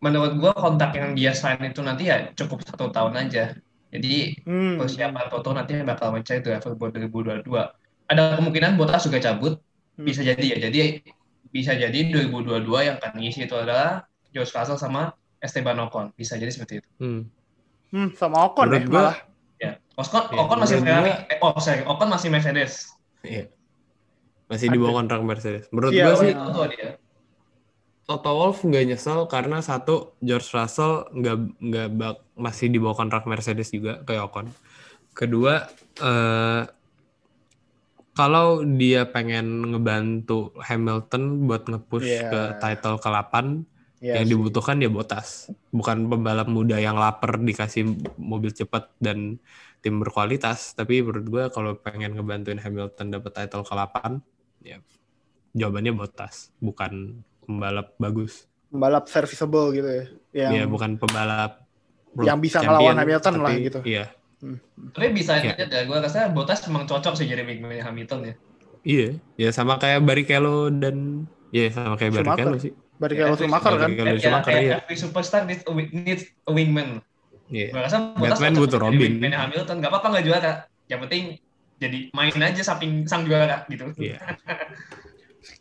[0.00, 3.52] menurut gua kontak yang dia sign itu nanti ya cukup satu tahun aja.
[3.92, 4.80] Jadi Hmm.
[4.80, 7.76] persiapan Toto nanti bakal mencari driver buat 2022.
[8.08, 9.60] Ada kemungkinan Botas juga cabut
[10.02, 10.56] Bisa jadi ya.
[10.60, 10.78] Jadi
[11.48, 16.10] bisa jadi 2022 yang akan ngisi itu adalah George Russell sama Esteban Ocon.
[16.12, 16.88] Bisa jadi seperti itu.
[16.96, 17.22] Hmm.
[17.88, 19.18] Hmm, sama Ocon Menurut ya gua- malah.
[19.58, 19.72] Ya.
[19.92, 21.12] Ocon, Ya, Ocon masih Ferrari.
[21.28, 21.82] Eh, oh, sorry.
[21.84, 22.72] Ocon masih Mercedes.
[23.20, 23.44] Iya.
[24.48, 25.68] Masih di bawah kontrak Mercedes.
[25.68, 26.88] Menurut Iya, gue oh, sih Itu tuh dia.
[28.02, 33.24] Toto Wolff nggak nyesel karena satu George Russell nggak nggak bak- masih di bawah kontrak
[33.24, 34.50] Mercedes juga kayak Ocon.
[35.12, 36.62] Kedua eh,
[38.12, 42.28] kalau dia pengen ngebantu Hamilton buat nge-push Iya.
[42.28, 43.34] ke title ke-8
[44.02, 44.32] Iya yang sih.
[44.34, 45.48] dibutuhkan dia Bottas.
[45.70, 47.86] Bukan pembalap muda yang lapar dikasih
[48.18, 49.38] mobil cepat dan
[49.78, 54.18] tim berkualitas, tapi menurut gue kalau pengen ngebantuin Hamilton dapat title ke-8
[54.62, 54.78] ya
[55.52, 58.46] jawabannya Bottas, bukan pembalap bagus.
[58.68, 60.04] Pembalap serviceable gitu ya.
[60.32, 61.52] Yang Iya, bukan pembalap
[62.20, 63.80] yang bisa ngelawan Hamilton lah gitu.
[63.84, 64.12] Iya.
[64.92, 65.54] Tapi bisa Ya.
[65.54, 65.82] aja ya.
[65.86, 68.34] Gue rasa Bottas emang cocok sih jadi wingman Hamilton ya.
[68.82, 72.26] Iya, ya sama kayak Barrichello dan ya sama kayak Schumacher.
[72.50, 72.72] Barrichello sih.
[72.98, 73.88] Barrichello Ya, Schumacher kan.
[73.94, 74.74] Barrichello Ya, Schumacher, kayak iya.
[74.82, 76.98] every superstar needs a, needs a wingman.
[77.46, 77.70] Iya.
[77.70, 78.98] Gue rasa Bottas Batman butuh Robin.
[78.98, 79.76] wingman Hamilton.
[79.78, 80.52] Gak apa-apa nggak juara.
[80.90, 81.22] Yang penting
[81.78, 83.86] jadi main aja samping sang juara gitu.
[83.94, 84.18] Iya.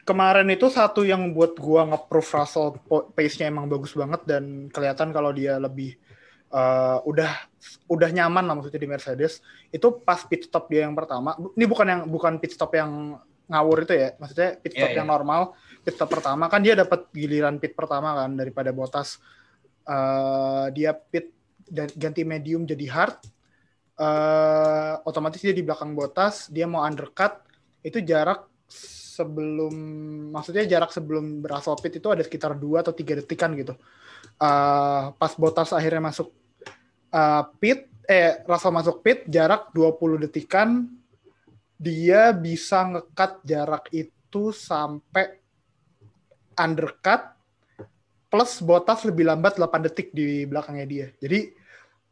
[0.01, 2.77] Kemarin itu satu yang buat gua nge-proof Russell
[3.13, 5.97] pace-nya emang bagus banget dan kelihatan kalau dia lebih
[6.51, 7.31] uh, udah
[7.87, 9.39] udah nyaman lah maksudnya di Mercedes.
[9.71, 11.35] Itu pas pit stop dia yang pertama.
[11.55, 14.13] Ini bukan yang bukan pit stop yang ngawur itu ya.
[14.19, 15.55] Maksudnya pit stop Iya, yang normal.
[15.81, 19.17] Pit stop pertama kan dia dapat giliran pit pertama kan daripada Bottas.
[19.81, 21.33] Uh, dia pit
[21.65, 23.17] dan ganti medium jadi hard.
[24.01, 27.37] Uh, otomatis dia di belakang Bottas, dia mau undercut
[27.81, 28.45] itu jarak
[29.21, 29.73] sebelum
[30.31, 33.77] maksudnya jarak sebelum berasal pit itu ada sekitar 2 atau tiga detikan gitu.
[34.41, 36.33] Eh, pas Bottas akhirnya masuk
[37.11, 40.89] eh, pit eh Russell masuk pit jarak 20 detikan
[41.81, 45.41] dia bisa ngekat jarak itu sampai
[46.59, 47.33] undercut
[48.31, 51.07] plus Bottas lebih lambat 8 detik di belakangnya dia.
[51.19, 51.51] Jadi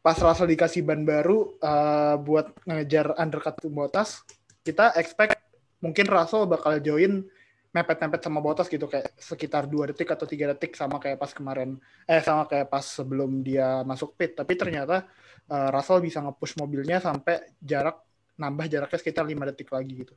[0.04, 4.24] pas Russell dikasih ban baru eh, buat ngejar undercut tuh Bottas,
[4.60, 5.38] kita expect
[5.80, 7.24] mungkin Russell bakal join
[7.70, 11.78] mepet-mepet sama Bottas gitu kayak sekitar dua detik atau tiga detik sama kayak pas kemarin.
[12.02, 14.34] Eh sama kayak pas sebelum dia masuk pit.
[14.34, 15.06] Tapi ternyata
[15.46, 18.02] eh, Russell bisa nge-push mobilnya sampai jarak
[18.34, 20.14] nambah jaraknya sekitar lima detik lagi gitu.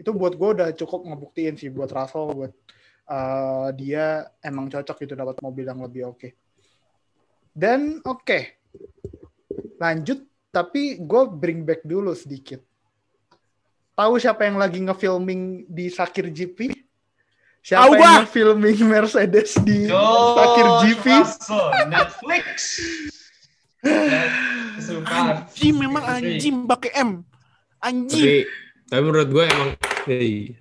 [0.00, 2.52] Itu buat gue udah cukup ngebuktiin sih buat Russell buat
[3.12, 6.28] eh, dia emang cocok gitu dapat mobil yang lebih oke.
[7.52, 8.40] Dan oke.
[9.76, 12.64] Lanjut tapi gue bring back dulu sedikit.
[13.92, 16.85] Tahu siapa yang lagi nge-filming di Sakir GP?
[17.66, 18.10] Siapa Tahu yang gua.
[18.22, 21.06] nge-filming Mercedes di George Sakir GP?
[21.90, 22.46] Netflix.
[24.78, 25.18] Suka.
[25.42, 27.10] Anjing memang anjing pakai M.
[27.82, 28.22] Anjing.
[28.22, 28.46] Tapi
[28.86, 29.70] tapi menurut gue emang
[30.06, 30.54] iya.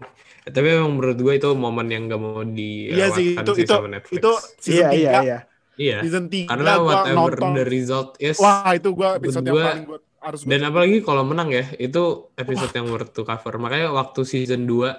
[0.45, 3.85] tapi emang menurut gue itu momen yang gak mau di Iya sih itu itu sama
[3.87, 4.17] Netflix.
[4.17, 5.21] itu season Iya, iya, 3.
[5.21, 5.37] iya.
[5.77, 5.97] iya.
[6.01, 7.53] Season 3 Karena whatever nonton.
[7.53, 11.21] the result is Wah, itu gua episode yang Gua- paling gua harus dan apalagi kalau
[11.21, 12.01] menang ya, itu
[12.33, 13.61] episode yang worth to cover.
[13.61, 14.89] Makanya waktu season 2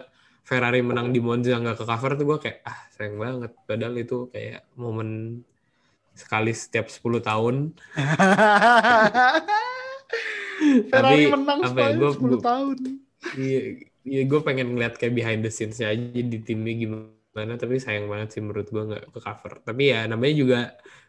[0.47, 3.53] Ferrari menang di Monza nggak ke cover tuh gue kayak ah sayang banget.
[3.67, 5.43] Padahal itu kayak momen
[6.15, 7.75] sekali setiap 10 tahun.
[10.91, 12.77] Ferrari Tapi, menang apa ya, sekali gua- 10 tahun.
[13.35, 13.61] Iya,
[14.07, 17.59] iya gue pengen ngeliat kayak behind the scenes-nya aja di timnya gimana.
[17.59, 19.53] Tapi sayang banget sih menurut gue nggak ke cover.
[19.67, 20.59] Tapi ya namanya juga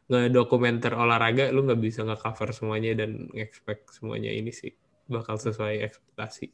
[0.08, 4.74] ngedokumenter olahraga, lu nggak bisa nge-cover semuanya dan expect semuanya ini sih
[5.06, 6.48] bakal sesuai ekspektasi.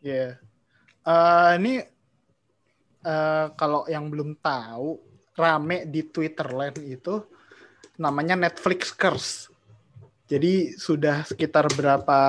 [0.00, 0.40] Iya.
[1.02, 1.82] Eh, ini
[3.02, 4.98] eh, kalau yang belum tahu
[5.36, 7.24] rame di Twitter land itu
[7.98, 9.52] namanya Netflix Curse.
[10.30, 12.20] Jadi sudah sekitar berapa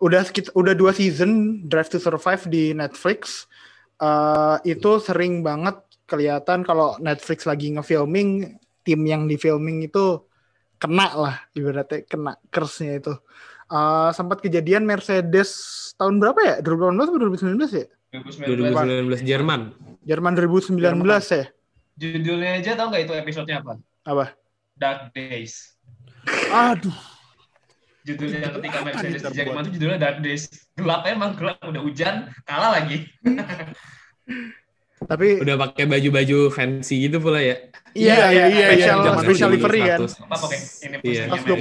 [0.00, 3.50] udah sekitar udah dua season Drive to Survive di Netflix.
[4.00, 5.76] Eh, itu sering banget
[6.08, 10.24] kelihatan kalau Netflix lagi ngefilming tim yang di filming itu
[10.80, 13.14] kena lah ibaratnya kena curse-nya itu.
[13.70, 15.50] Eh, sempat kejadian Mercedes
[15.94, 16.56] tahun berapa ya?
[16.64, 17.86] 2018 atau 2019 ya?
[18.10, 18.74] 2019.
[18.74, 19.60] 2019 Jerman.
[20.02, 20.80] Jerman 2019
[21.30, 21.46] ya?
[21.94, 23.72] Judulnya aja tau nggak itu episodenya apa?
[24.02, 24.24] Apa?
[24.74, 25.78] Dark Days.
[26.50, 26.96] Aduh.
[28.02, 29.36] Judulnya ketika Mercedes di?
[29.36, 30.48] Jerman itu judulnya Dark Days.
[30.74, 33.06] Gelap emang gelap udah hujan kalah lagi.
[35.00, 37.56] Tapi Udah pakai baju-baju fancy gitu pula ya.
[37.96, 40.00] iya iya iya special zaman special dulu, livery kan.
[40.04, 41.22] Apa pakai ini Iya.
[41.32, 41.56] posisinya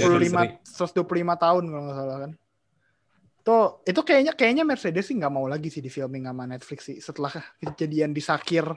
[0.60, 2.32] 125 125 tahun kalau nggak salah kan.
[3.50, 7.02] Tuh, itu kayaknya kayaknya Mercedes sih nggak mau lagi sih di filming sama Netflix sih
[7.02, 8.70] setelah kejadian di Sakir.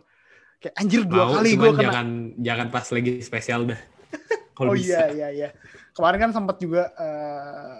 [0.56, 1.82] Kayak anjir dua Mau kali gue kena.
[1.92, 2.08] jangan
[2.40, 3.80] jangan pas lagi spesial dah.
[4.56, 4.88] Kalau Oh bisa.
[4.88, 5.48] iya iya iya.
[5.92, 7.76] Kemarin kan sempat juga eh,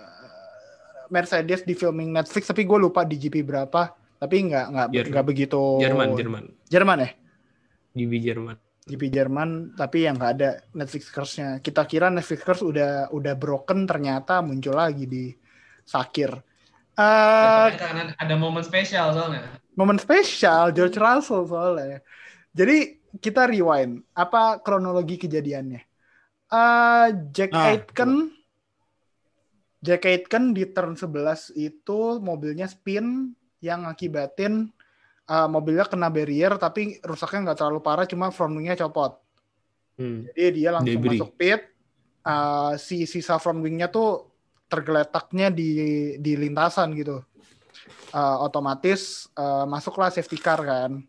[1.09, 3.97] Mercedes di filming Netflix tapi gue lupa di GP berapa.
[4.21, 5.81] Tapi nggak nggak nggak begitu.
[5.81, 6.45] Jerman, Jerman.
[6.69, 7.11] Jerman ya.
[7.93, 8.57] GP Jerman.
[8.83, 11.65] GP Jerman tapi yang nggak ada Netflix Curse-nya.
[11.65, 15.33] Kita kira Netflix Curse udah udah broken ternyata muncul lagi di
[15.89, 16.52] Sakir.
[16.93, 19.49] Eh Karena ada momen spesial soalnya.
[19.73, 22.05] momen spesial George Russell soalnya.
[22.53, 25.81] Jadi kita rewind apa kronologi kejadiannya.
[26.53, 28.29] Eh Jack Ah, Aitken
[29.83, 34.69] Jack Aitken di turn 11 itu mobilnya spin yang ngakibatin
[35.27, 39.17] eh, mobilnya kena barrier tapi rusaknya nggak terlalu parah cuma front wingnya copot.
[39.97, 40.29] Hmm.
[40.33, 41.21] Jadi dia langsung Debris.
[41.21, 41.63] masuk pit.
[42.23, 44.31] Uh, si sisa front wingnya tuh
[44.73, 45.71] tergeletaknya di
[46.17, 47.21] di lintasan gitu.
[48.13, 51.05] Uh, otomatis uh, masuklah safety car kan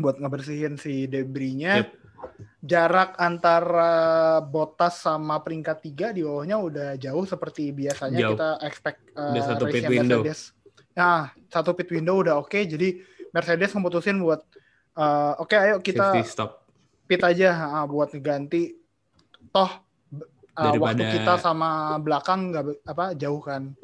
[0.00, 1.84] buat ngebersihin si debrisnya.
[1.84, 1.88] Yep.
[2.64, 8.32] Jarak antara Bottas sama peringkat tiga di bawahnya udah jauh seperti biasanya Jauh.
[8.34, 10.20] kita expect uh, Udah satu pit window.
[10.24, 10.40] Mercedes.
[10.96, 12.56] Nah, satu pit window udah oke.
[12.56, 14.40] Jadi Mercedes memutusin buat
[14.96, 16.64] uh, oke ayo kita Safety stop.
[17.04, 18.74] pit aja ah, buat ngeganti
[19.52, 19.85] toh
[20.56, 23.76] b- ah, waktu Daripada- kita sama belakang nggak apa jauh kan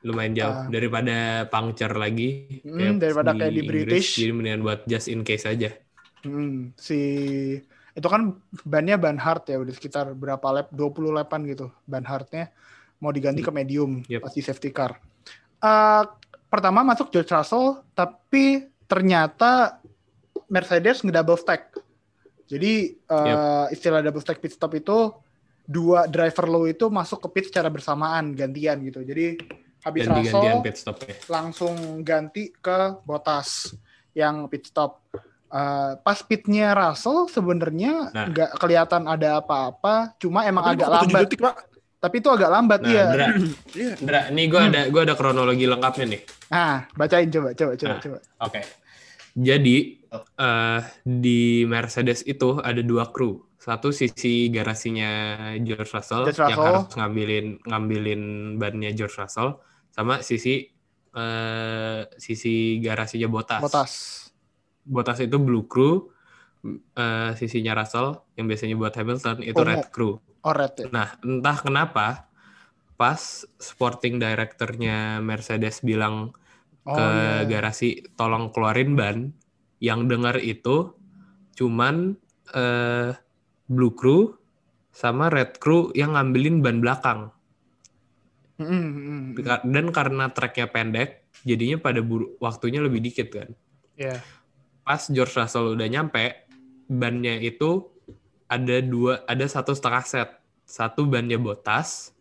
[0.00, 0.54] Lumayan jauh.
[0.54, 0.64] Ah.
[0.66, 2.60] Daripada puncture lagi.
[2.62, 4.08] Hmm, daripada kayak di Inggris, British.
[4.16, 5.76] Jadi mendingan buat just in case aja.
[6.20, 7.00] Hmm, si
[7.90, 10.80] itu kan bannya ban hard ya udah sekitar berapa lap 20
[11.10, 12.48] lapan gitu ban hardnya
[12.96, 14.20] mau diganti ke medium Yep.
[14.20, 14.96] pas di safety car
[15.58, 16.02] Eh,
[16.46, 19.76] pertama masuk George Russell tapi ternyata
[20.46, 21.76] Mercedes ngedouble stack
[22.46, 25.12] jadi eh, istilah double stack pit stop itu
[25.62, 29.38] dua driver low itu masuk ke pit secara bersamaan gantian gitu jadi
[29.80, 31.14] habis digantian Russell pit stopnya.
[31.26, 33.72] langsung ganti ke Bottas
[34.12, 35.00] yang pit stop.
[35.46, 38.26] Uh, pas pitnya Russell sebenarnya Nah.
[38.28, 41.20] nggak kelihatan ada apa-apa, cuma emang Tapi agak kok 7 lambat.
[41.24, 41.56] detik, Pak.
[41.98, 43.04] Tapi itu agak lambat Nah, ya.
[43.08, 43.26] Dra,
[43.72, 43.92] Iya.
[43.98, 46.20] Dra, nih gue ada gue ada kronologi lengkapnya nih.
[46.48, 48.00] Nah, bacain coba, coba, coba, Nah.
[48.00, 48.18] coba.
[48.40, 48.60] Oke.
[49.36, 53.46] Jadi eh, di Mercedes itu ada dua kru.
[53.60, 56.64] Satu sisi garasinya George Russell, George yang Russell.
[56.64, 58.22] harus ngambilin ngambilin
[58.56, 59.60] bannya George Russell,
[59.92, 60.64] sama sisi
[61.12, 63.60] eh, sisi garasinya Bottas.
[63.60, 63.92] Bottas.
[64.80, 66.08] Bottas itu blue crew,
[66.96, 69.68] eh, sisinya Russell yang biasanya buat Hamilton itu Ungu.
[69.68, 70.14] red crew.
[70.40, 70.88] Oh, red ya.
[70.88, 72.06] Nah, entah kenapa
[72.96, 76.32] pas sporting directornya Mercedes bilang
[76.88, 77.44] Oh, ke iya.
[77.44, 79.36] garasi tolong keluarin ban,
[79.84, 80.96] yang dengar itu
[81.56, 82.16] cuman
[82.56, 83.12] eh,
[83.68, 84.32] blue crew
[84.90, 87.20] sama red crew yang ngambilin ban belakang.
[88.60, 89.24] Mm, mm, mm, mm.
[89.40, 93.50] Ka- Dan karena treknya pendek, jadinya pada buru, waktunya lebih dikit kan.
[93.96, 94.20] Iya.
[94.84, 96.44] Pas George Russell udah nyampe,
[96.90, 97.88] bannya itu
[98.50, 100.30] ada dua, ada satu setengah set.
[100.66, 102.14] Satu bannya Bottas,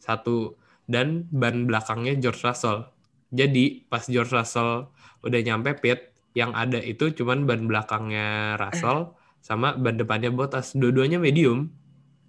[0.00, 2.88] satu dan ban belakangnya George Russell.
[3.34, 4.90] Jadi pas George Russell
[5.22, 10.76] udah nyampe pit, yang ada itu cuman ban belakangnya Russell sama ban depannya Bottas.
[10.76, 11.72] Dua-duanya medium.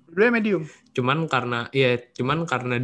[0.08, 0.64] Dua medium.
[0.96, 2.82] Cuman karena ya cuman karena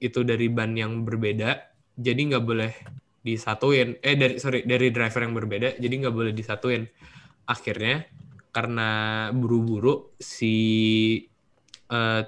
[0.00, 2.72] itu dari ban yang berbeda, jadi nggak boleh
[3.20, 4.00] disatuin.
[4.00, 6.88] Eh dari sorry dari driver yang berbeda, jadi nggak boleh disatuin.
[7.44, 8.08] Akhirnya
[8.54, 8.88] karena
[9.34, 10.56] buru-buru si
[11.90, 12.22] eh,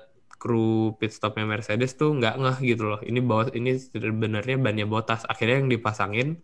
[0.47, 3.01] kru pit stopnya Mercedes tuh nggak ngeh gitu loh.
[3.03, 5.27] Ini bawa ini sebenarnya bannya Bottas.
[5.27, 6.39] Akhirnya yang dipasangin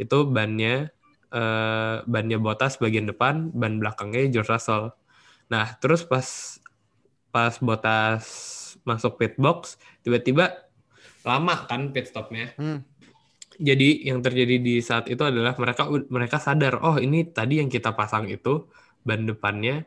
[0.00, 0.88] itu bannya
[1.28, 4.96] eh, bannya Bottas bagian depan, ban belakangnya George Russell.
[5.52, 6.24] Nah, terus pas
[7.28, 8.24] pas Bottas
[8.88, 10.64] masuk pit box, tiba-tiba
[11.28, 12.56] lama kan pit stopnya.
[12.56, 12.80] Hmm.
[13.60, 17.92] Jadi yang terjadi di saat itu adalah mereka mereka sadar, oh ini tadi yang kita
[17.92, 18.66] pasang itu
[19.04, 19.84] ban depannya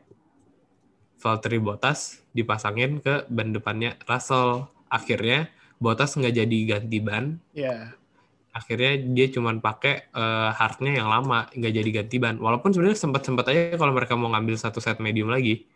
[1.18, 4.66] Valtteri Bottas dipasangin ke ban depannya Russell.
[4.88, 7.94] Akhirnya Bottas nggak jadi ganti ban, Iya.
[8.50, 13.22] akhirnya dia cuman pakai eh, hardnya yang lama nggak jadi ganti ban walaupun sebenarnya sempat
[13.22, 15.68] sempat aja kalau mereka mau ngambil satu set medium lagi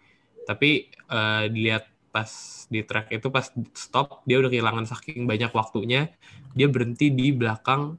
[0.48, 2.28] tapi eh, dilihat pas
[2.68, 6.11] di track itu pas stop dia udah kehilangan saking banyak waktunya
[6.52, 7.96] dia berhenti di belakang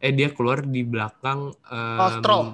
[0.00, 2.46] eh dia keluar di belakang em, Oh, Stroll.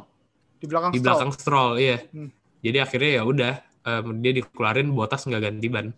[0.61, 1.07] Di belakang di Stroll.
[1.09, 2.31] belakang Stroll iya Hmm.
[2.61, 5.89] jadi akhirnya ya udah em, dia dikeluarin Bottas nggak ganti ban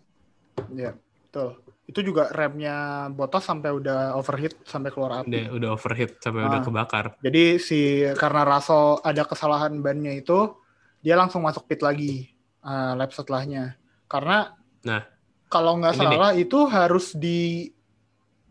[0.71, 1.59] Iya, betul.
[1.85, 2.75] Itu juga remnya
[3.09, 5.29] Bottas sampai udah overheat sampai keluar api.
[5.29, 6.65] udah udah overheat sampai udah Ah.
[6.65, 7.79] kebakar Jadi si
[8.13, 10.55] karena Russell ada kesalahan bannya itu,
[10.99, 13.77] dia langsung masuk pit lagi uh, lap setelahnya.
[14.05, 15.01] Karena Nah,
[15.45, 16.09] kalau nggak ini nih.
[16.09, 17.69] salah itu harus di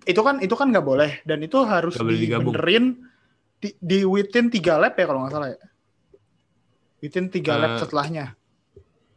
[0.05, 2.53] itu kan itu kan nggak boleh dan itu harus digabung.
[2.53, 2.85] dibenerin
[3.57, 5.59] di, di within tiga lap ya kalau nggak salah ya.
[7.01, 8.27] Within tiga lap Eh, setelahnya.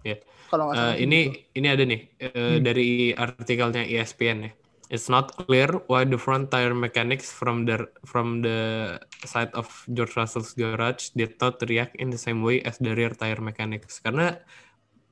[0.08, 0.18] Ya.
[0.48, 1.60] Kalau Eh, ini gitu.
[1.60, 2.64] ini ada nih eh, Hmm.
[2.64, 4.52] dari artikelnya ESPN ya.
[4.88, 8.96] It's not clear why the front tire mechanics from the from the
[9.28, 13.12] side of George Russell's garage did not react in the same way as the rear
[13.12, 14.00] tire mechanics.
[14.00, 14.40] Karena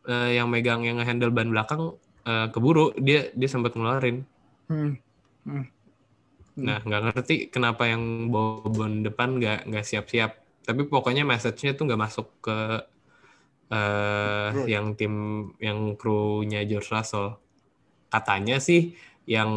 [0.07, 4.23] eh, yang megang yang handle ban belakang eh, keburu dia dia sempat ngeluarin.
[4.71, 4.95] Hmm.
[5.43, 5.67] Hmm.
[6.55, 10.31] Nah nggak ngerti kenapa yang bawa ban depan nggak nggak siap-siap.
[10.63, 12.55] Tapi pokoknya message-nya tuh nggak masuk ke
[13.65, 14.69] eh Bro.
[14.69, 15.13] yang tim
[15.57, 17.37] yang krunya George Russell.
[18.09, 18.93] Katanya sih
[19.25, 19.49] yang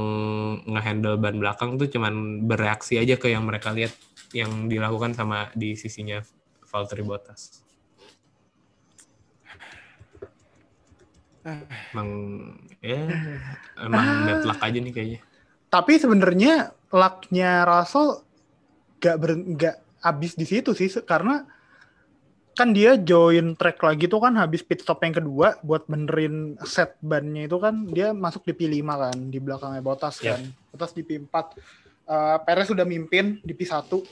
[0.65, 3.93] ngehandle ban belakang tuh cuman bereaksi aja ke yang mereka lihat
[4.33, 6.25] yang dilakukan sama di sisinya
[6.69, 7.65] Valtteri Bottas.
[11.93, 12.09] Emang
[12.85, 13.09] ya
[13.81, 15.21] emang bad luck aja nih kayaknya.
[15.69, 18.25] Tapi sebenarnya lucknya Russell
[19.01, 21.45] gak ber gak habis di situ sih karena
[22.59, 26.99] kan dia join track lagi tuh kan habis pit stop yang kedua buat benerin set
[26.99, 30.35] bannya itu kan dia masuk di P5 kan di belakangnya Bottas Iya.
[30.35, 30.43] kan.
[30.75, 31.55] Bottas di P4.
[32.09, 34.03] Eh, Perez sudah mimpin di P1.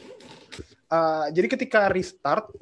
[0.86, 2.54] Eh, jadi ketika restart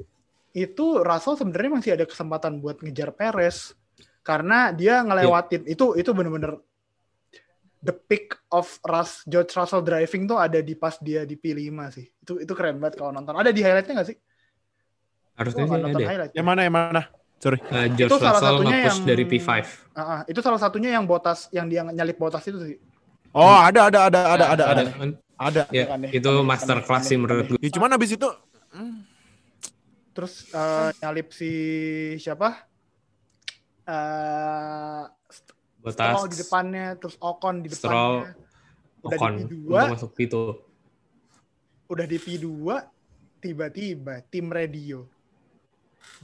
[0.57, 3.77] itu Russell sebenarnya masih ada kesempatan buat ngejar Perez
[4.25, 6.57] karena dia ngelewatin itu itu bener-bener
[7.85, 12.09] the peak of Rus, George Russell driving tuh ada di pas dia di P5 sih.
[12.09, 13.37] Itu itu keren banget kalau nonton.
[13.37, 14.17] Ada di highlightnya nggak sih?
[15.35, 16.05] Harusnya sih ada.
[16.07, 16.31] highlight.
[16.31, 17.01] Yang mana yang mana?
[17.43, 17.59] Sorry.
[17.59, 19.49] Eh, George Itu salah Russell satunya nge-push yang- dari P5.
[19.95, 20.19] Ah, ah.
[20.25, 22.77] itu salah satunya yang botas yang dia nyalip botas itu sih.
[23.35, 24.63] Oh, ada ada ada ada ada ada.
[24.71, 25.09] Ada kan?
[25.35, 25.61] Ada.
[25.67, 27.59] Ya, Aneh, itu aneh, master aneh, class sih aneh, menurut gue.
[27.59, 28.29] Ya cuman habis itu
[30.15, 31.51] Terus eh, nyalip si
[32.15, 32.63] siapa?
[33.83, 35.03] Eh
[35.85, 38.33] Botas, Stroll di depannya, terus Ocon di Stroll, depannya.
[39.05, 40.35] Udah Ocon di P2, untuk masuk P2.
[41.85, 42.47] udah di P2,
[43.37, 45.05] tiba-tiba tim radio.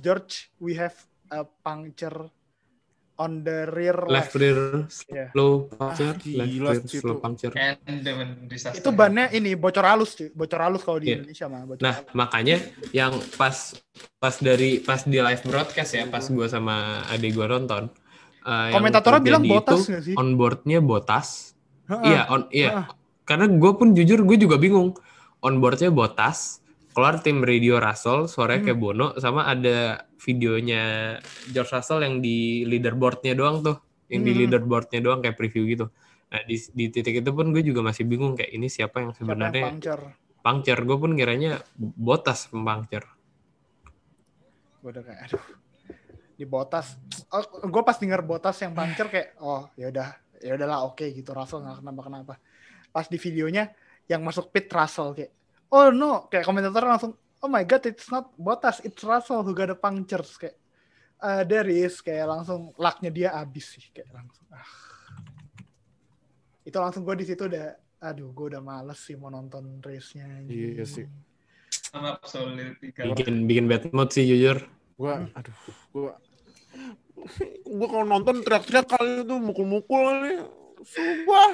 [0.01, 0.95] George, we have
[1.29, 2.27] a puncture
[3.21, 4.41] on the rear Left left.
[4.41, 4.57] rear
[4.89, 7.53] slow puncture, Ah, left rear slow puncture.
[7.53, 8.01] And
[8.49, 8.81] disaster.
[8.81, 10.33] Itu bannya ini bocor halus, cuy.
[10.33, 11.21] Bocor halus kalau di Iya.
[11.21, 12.13] Indonesia mah, bocor Nah, halus.
[12.17, 12.57] makanya
[12.91, 13.77] yang pas
[14.17, 17.93] pas dari pas di live broadcast ya, pas gua sama adik gua nonton,
[18.41, 20.15] eh, yang Komentatornya bilang botas itu nggak sih?
[20.17, 21.27] onboardnya botas.
[21.93, 22.05] Heeh.
[22.09, 22.69] Iya, on iya.
[23.21, 24.97] Karena gue pun jujur gue juga bingung.
[25.41, 26.60] Onboardnya botas,
[26.91, 28.67] keluar tim radio Russell, suaranya Hmm.
[28.71, 31.15] kayak Bono, sama ada videonya
[31.49, 33.77] George Russell yang di leaderboardnya doang tuh,
[34.11, 34.39] yang di Hmm.
[34.45, 35.87] leaderboardnya doang kayak preview gitu.
[36.31, 39.67] Nah di, di titik itu pun gue juga masih bingung kayak ini siapa yang sebenarnya
[39.67, 40.03] puncture?
[40.39, 40.81] puncture.
[40.83, 43.07] Gue pun kiranya botas puncture.
[44.79, 45.43] Gue udah kayak aduh.
[46.39, 46.97] Di botas.
[47.29, 50.07] Oh, gue pas denger botas yang puncture kayak oh ya udah
[50.41, 52.33] ya udahlah oke gitu Russell nggak kenapa kenapa.
[52.89, 53.69] Pas di videonya
[54.09, 55.31] yang masuk pit Russell kayak
[55.71, 59.71] oh no kayak komentator langsung oh my god it's not botas it's Russell who got
[59.71, 60.59] a puncture kayak
[61.21, 64.67] eh there is kayak langsung lucknya dia abis sih kayak langsung ah.
[66.61, 70.25] Itu langsung gue di situ udah aduh gue udah males sih mau nonton race-nya.
[70.25, 70.77] anjing.
[70.77, 71.05] Iya sih.
[72.81, 73.01] tiga.
[73.13, 74.65] Bikin bikin bad mood sih jujur.
[75.01, 75.55] gua aduh,
[75.89, 76.13] gua
[77.77, 80.33] gua kalau nonton teriak-teriak kali itu mukul-mukul kali.
[80.81, 81.51] Sumpah.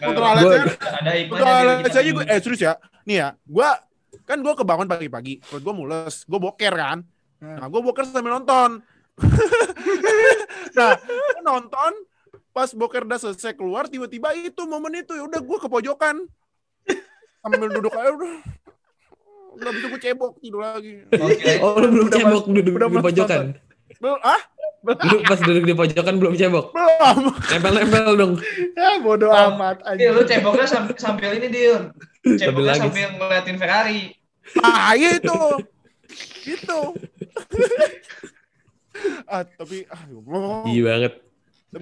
[0.00, 0.44] Putra Alex
[0.80, 2.72] ada iklannya Putra Alex aja gue, eh serius ya.
[3.04, 3.76] Nih ya, gua
[4.24, 6.98] kan gua kebangun pagi-pagi, perut gua mules, gua boker kan.
[7.38, 7.56] Hmm.
[7.56, 8.80] Nah, gua boker sambil nonton.
[10.74, 11.92] nah, gua nonton
[12.50, 16.22] pas boker udah selesai keluar tiba-tiba itu momen itu ya udah gua ke pojokan
[17.40, 18.32] sambil duduk aja udah
[19.54, 21.50] udah bisa gue cebok tidur lagi Oke.
[21.60, 23.42] Oh lu belum Udah cebok duduk udah di mas- pojokan.
[23.96, 24.40] Belum, ah
[24.82, 26.66] Lu pas duduk di pojokan belum cebok.
[26.70, 28.32] belum Nempel-nempel dong.
[28.74, 30.14] Ya bodoh Oh, amat Iya, aja.
[30.14, 31.76] lu ceboknya sambil, sambil ini dia.
[32.24, 32.80] Ceboknya lagi.
[32.88, 34.00] sambil ngeliatin Ferrari.
[34.60, 35.40] ah itu
[36.44, 36.80] gitu
[39.26, 40.64] ah tapi ah, oh.
[40.64, 41.12] Iya banget.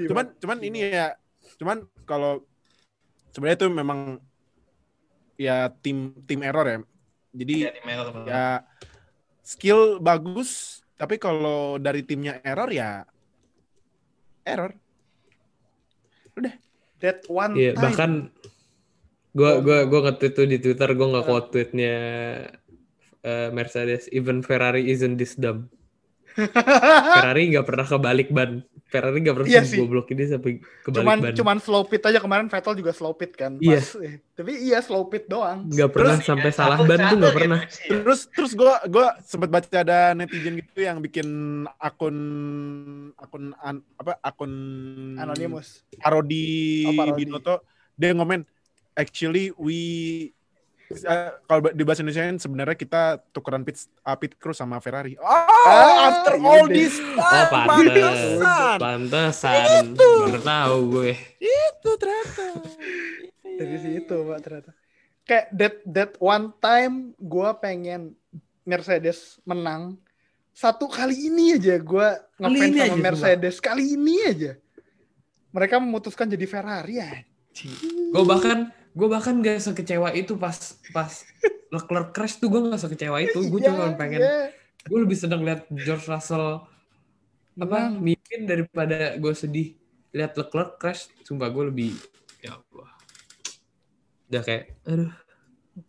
[0.09, 1.13] cuman cuman ini ya
[1.61, 1.79] cuman
[2.09, 2.41] kalau
[3.31, 4.01] sebenarnya itu memang
[5.37, 6.79] ya tim tim error ya
[7.33, 8.25] jadi Iya, di merah.
[8.25, 8.47] ya
[9.43, 13.05] skill bagus tapi kalau dari timnya error ya
[14.47, 14.73] error
[17.03, 17.83] that one Iya, time.
[17.83, 18.11] bahkan
[19.33, 21.95] gua gua gua nge-tweet tuh di Twitter gua nggak quote tweetnya
[23.21, 25.69] eh, Mercedes even Ferrari isn't this dumb.
[27.15, 28.65] Ferrari nggak pernah kebalik ban.
[28.89, 29.81] Ferrari nggak pernah Iya sih.
[29.81, 31.33] goblokin dia sampai kebalik cuman ban.
[31.33, 33.57] cuman slow pit aja kemarin Vettel juga slow pit kan.
[33.57, 33.81] Iya.
[33.81, 35.65] Pas, eh, tapi iya slow pit doang.
[35.65, 37.61] Nggak pernah sampai salah ban tuh nggak pernah.
[37.89, 41.25] terus terus gue gua sempat baca ada netizen gitu yang bikin
[41.79, 42.17] akun
[43.17, 44.53] akun an- apa akun
[45.17, 45.85] Anonymous.
[45.97, 47.25] parodi Oh, parodi.
[47.25, 48.45] Binotto dia ngomen
[48.95, 49.79] actually we
[51.09, 55.17] uh, kalau di bahasa Indonesia sebenarnya kita tukeran pit uh, pit crew sama Ferrari.
[55.17, 55.27] Oh,
[55.63, 58.77] Ah, after iya all this Oh time, pantes, pantesan.
[58.83, 59.85] pantesan.
[59.95, 61.13] Baru tahu gue.
[61.39, 62.47] Itu ternyata
[63.53, 64.71] Dari situ, Pak, ternyata.
[65.23, 68.19] Kayak that, that one time gue pengen
[68.67, 70.03] Mercedes menang.
[70.51, 72.99] Satu kali ini aja gue ngefans sama aja.
[72.99, 73.57] Mercedes.
[73.63, 74.53] Kali ini aja.
[75.55, 77.23] Mereka memutuskan jadi Ferrari ya.
[78.11, 80.57] Gue bahkan gue bahkan gak sekecewa itu pas
[80.93, 81.11] pas
[81.73, 83.41] Leclerc crash tuh gue gak sekecewa itu.
[83.49, 84.53] Gue Iya, cuma pengen iya.
[84.85, 86.69] gue lebih seneng lihat George Russell
[87.57, 88.01] apa Menang.
[88.01, 89.77] mimpin daripada gue sedih
[90.13, 91.09] lihat Leclerc crash.
[91.25, 91.91] Sumpah gue lebih
[92.41, 92.91] ya Allah.
[94.29, 95.13] Udah kayak aduh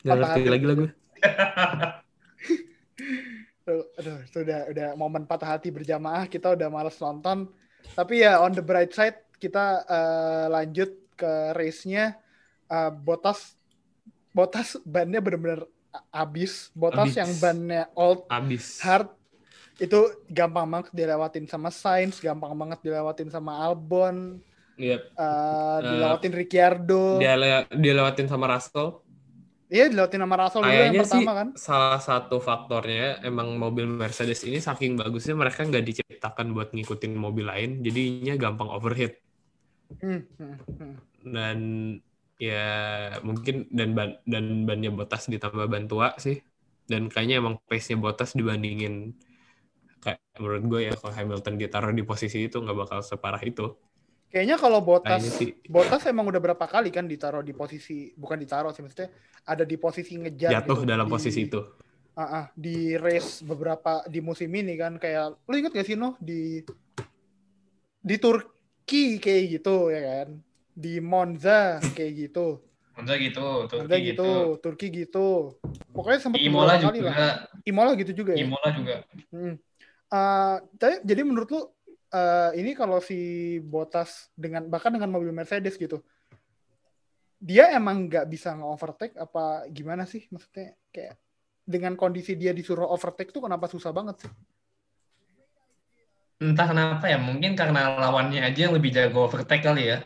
[0.04, 0.52] gak Patah ngerti hati.
[0.52, 0.90] lagi lah gue.
[3.64, 6.28] Tuh, Aduh, itu udah, udah momen patah hati berjamaah.
[6.28, 7.48] Kita udah males nonton.
[7.96, 12.20] Tapi ya on the bright side, kita eh, lanjut ke race-nya.
[12.74, 13.54] Eh, Botas,
[14.34, 15.62] Botas bannya bener-bener
[15.94, 16.74] a- abis.
[16.74, 17.22] Botas Abis.
[17.22, 18.82] yang bannya old, Abis.
[18.82, 19.14] hard,
[19.78, 24.42] itu gampang banget dilewatin sama Sainz, gampang banget dilewatin sama Albon,
[24.74, 25.06] Iya.
[25.06, 27.22] eh, dilewatin Ricciardo.
[27.22, 29.06] Dia le- dia lewatin sama Russell.
[29.70, 31.48] Iya, dilewatin sama Russell dulu yang Kayaknya sih pertama kan.
[31.54, 37.46] salah satu faktornya emang mobil Mercedes ini saking bagusnya mereka nggak diciptakan buat ngikutin mobil
[37.46, 39.18] lain, jadinya gampang overheat.
[39.94, 40.94] Hmm, hmm, hmm.
[41.24, 41.58] dan
[42.48, 42.66] ya
[43.28, 46.38] mungkin dan ban dan bannya Bottas ditambah ban tua sih.
[46.92, 49.16] Dan kayaknya emang pace-nya Bottas dibandingin
[50.04, 53.66] kayak menurut gue ya kalau Hamilton ditaruh di posisi itu nggak bakal separah itu.
[54.34, 55.50] Kayaknya kalau Botas kayaknya sih.
[55.70, 59.10] Botas emang udah berapa kali kan ditaruh di posisi bukan ditaruh sih maksudnya
[59.46, 60.90] ada di posisi ngejar jatuh gitu.
[60.90, 61.62] dalam Di- posisi itu.
[62.14, 66.14] Ah, ah, di race beberapa di musim ini kan kayak lu inget gak sih no
[66.22, 66.62] di
[68.04, 70.30] di Turki kayak gitu ya kan
[70.74, 72.60] di Monza kayak gitu
[72.94, 74.30] Monza gitu, Monza Turki gitu, gitu.
[74.62, 75.28] Turki gitu
[75.94, 77.28] pokoknya sempat Di Imola kali lah juga,
[77.66, 78.96] Imola gitu juga ya Imola juga.
[79.34, 79.56] Hmm.
[80.78, 81.62] Tapi- jadi menurut lu
[82.14, 83.18] eh, ini kalau si
[83.66, 86.06] Bottas dengan bahkan dengan mobil Mercedes gitu,
[87.42, 91.18] dia emang nggak bisa nge-overtake apa gimana sih maksudnya kayak
[91.66, 94.32] dengan kondisi dia disuruh overtake tuh kenapa susah banget sih?
[96.44, 100.06] Entah kenapa ya, mungkin karena lawannya aja yang lebih jago overtake kali ya.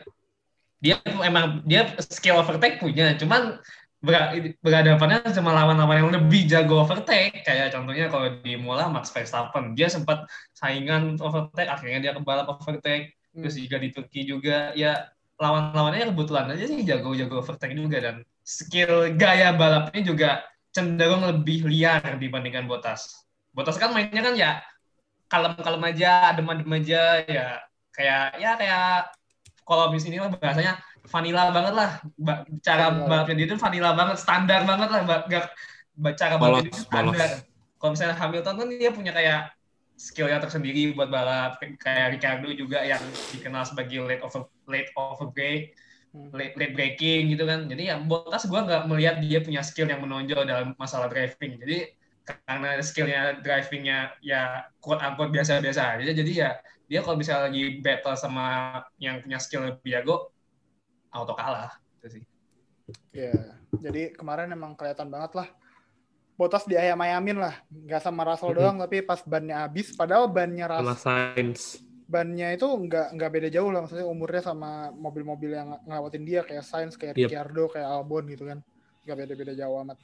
[0.78, 3.58] Dia emang dia skill overtake punya, cuman
[3.98, 7.42] ber- berhadapannya sama lawan-lawan yang lebih jago overtake.
[7.42, 13.18] Kayak contohnya kalau di Mola Max Verstappen, dia sempat saingan overtake, akhirnya dia kebalap overtake.
[13.34, 13.42] Hmm.
[13.42, 19.14] Terus juga di Turki juga ya lawan-lawannya kebetulan aja sih jago-jago overtake juga dan skill
[19.14, 20.30] gaya balapnya juga
[20.74, 23.26] cenderung lebih liar dibandingkan Bottas.
[23.54, 24.50] Bottas kan mainnya kan ya
[25.28, 27.46] kalem-kalem aja, adem-adem aja ya
[27.94, 29.17] kayak ya kayak
[29.68, 31.90] kalau di sini lah bahasanya vanilla banget lah.
[32.64, 35.00] Cara balapnya dia itu vanilla banget standar banget lah.
[35.28, 35.44] Gak,
[36.16, 37.30] cara balapnya dia itu standar.
[37.76, 39.40] kalau misalnya Hamilton kan dia punya kayak
[40.00, 41.60] skillnya tersendiri buat balap.
[41.60, 43.04] Kayak Ricardo juga yang
[43.36, 45.76] dikenal sebagai late over late over break
[46.08, 46.32] Hmm.
[46.32, 47.68] late, late breaking gitu kan.
[47.68, 51.60] Jadi ya Bottas gue nggak melihat dia punya skill yang menonjol dalam masalah driving.
[51.60, 51.92] Jadi
[52.46, 56.12] karena skillnya drivingnya ya quote unquote biasa-biasa aja.
[56.12, 56.50] Jadi ya
[56.88, 58.44] dia kalau misalnya lagi battle sama
[59.00, 60.14] yang punya skill lebih jago
[61.12, 61.72] auto kalah.
[61.98, 62.22] Gitu sih.
[63.12, 63.32] Ya,
[63.84, 65.48] jadi kemarin emang kelihatan banget lah.
[66.38, 68.58] Bottas diayam-ayamin lah, nggak sama Russell Mm-mm.
[68.58, 71.82] doang, tapi pas bannya habis, padahal bannya sama Russell, Sainz.
[72.08, 74.70] bannya itu nggak nggak beda jauh lah, maksudnya umurnya sama
[75.04, 76.40] mobil-mobil yang ngelawatin dia.
[76.48, 77.28] Kayak Sainz, kayak Yep.
[77.28, 78.58] Ricciardo, kayak Albon gitu kan,
[79.08, 79.96] nggak beda-beda jauh amat.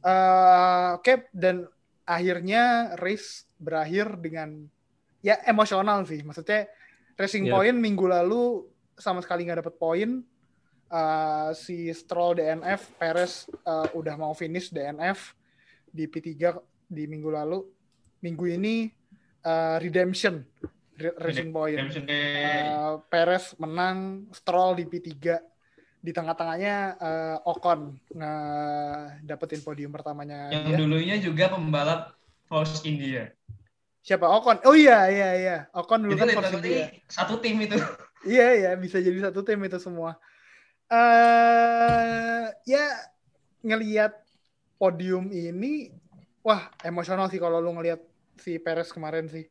[0.00, 1.68] Eh, Oke, dan
[2.08, 4.64] akhirnya race berakhir dengan
[5.20, 6.64] ya emosional sih, maksudnya
[7.20, 7.52] racing Yep.
[7.52, 8.64] point minggu lalu
[8.96, 10.10] sama sekali nggak dapet poin.
[10.86, 15.36] Eh, si Stroll DNF, Perez eh, udah mau finish DNF
[15.92, 16.56] di P3
[16.88, 17.60] di minggu lalu.
[18.24, 18.88] Minggu ini
[19.44, 20.40] eh, redemption
[20.96, 21.76] Re- racing point.
[21.76, 22.08] Redemption.
[22.08, 25.12] Eh, Perez menang, Stroll di P3.
[26.06, 27.98] Di tengah-tengahnya eh, Ocon
[29.26, 30.78] dapetin podium pertamanya yang dia.
[30.78, 32.14] dulunya juga pembalap
[32.46, 33.34] Force India
[34.06, 34.62] Siapa Ocon?
[34.62, 35.56] Oh iya iya iya.
[35.74, 36.94] Ocon dulu itu kan Force India.
[37.10, 37.74] satu tim itu
[38.38, 40.14] Iya iya bisa jadi satu tim itu semua.
[40.86, 42.86] eh ya
[43.66, 44.14] ngelihat
[44.78, 45.90] podium ini
[46.46, 47.98] wah emosional sih kalau lu ngelihat
[48.38, 49.50] si Perez kemarin sih.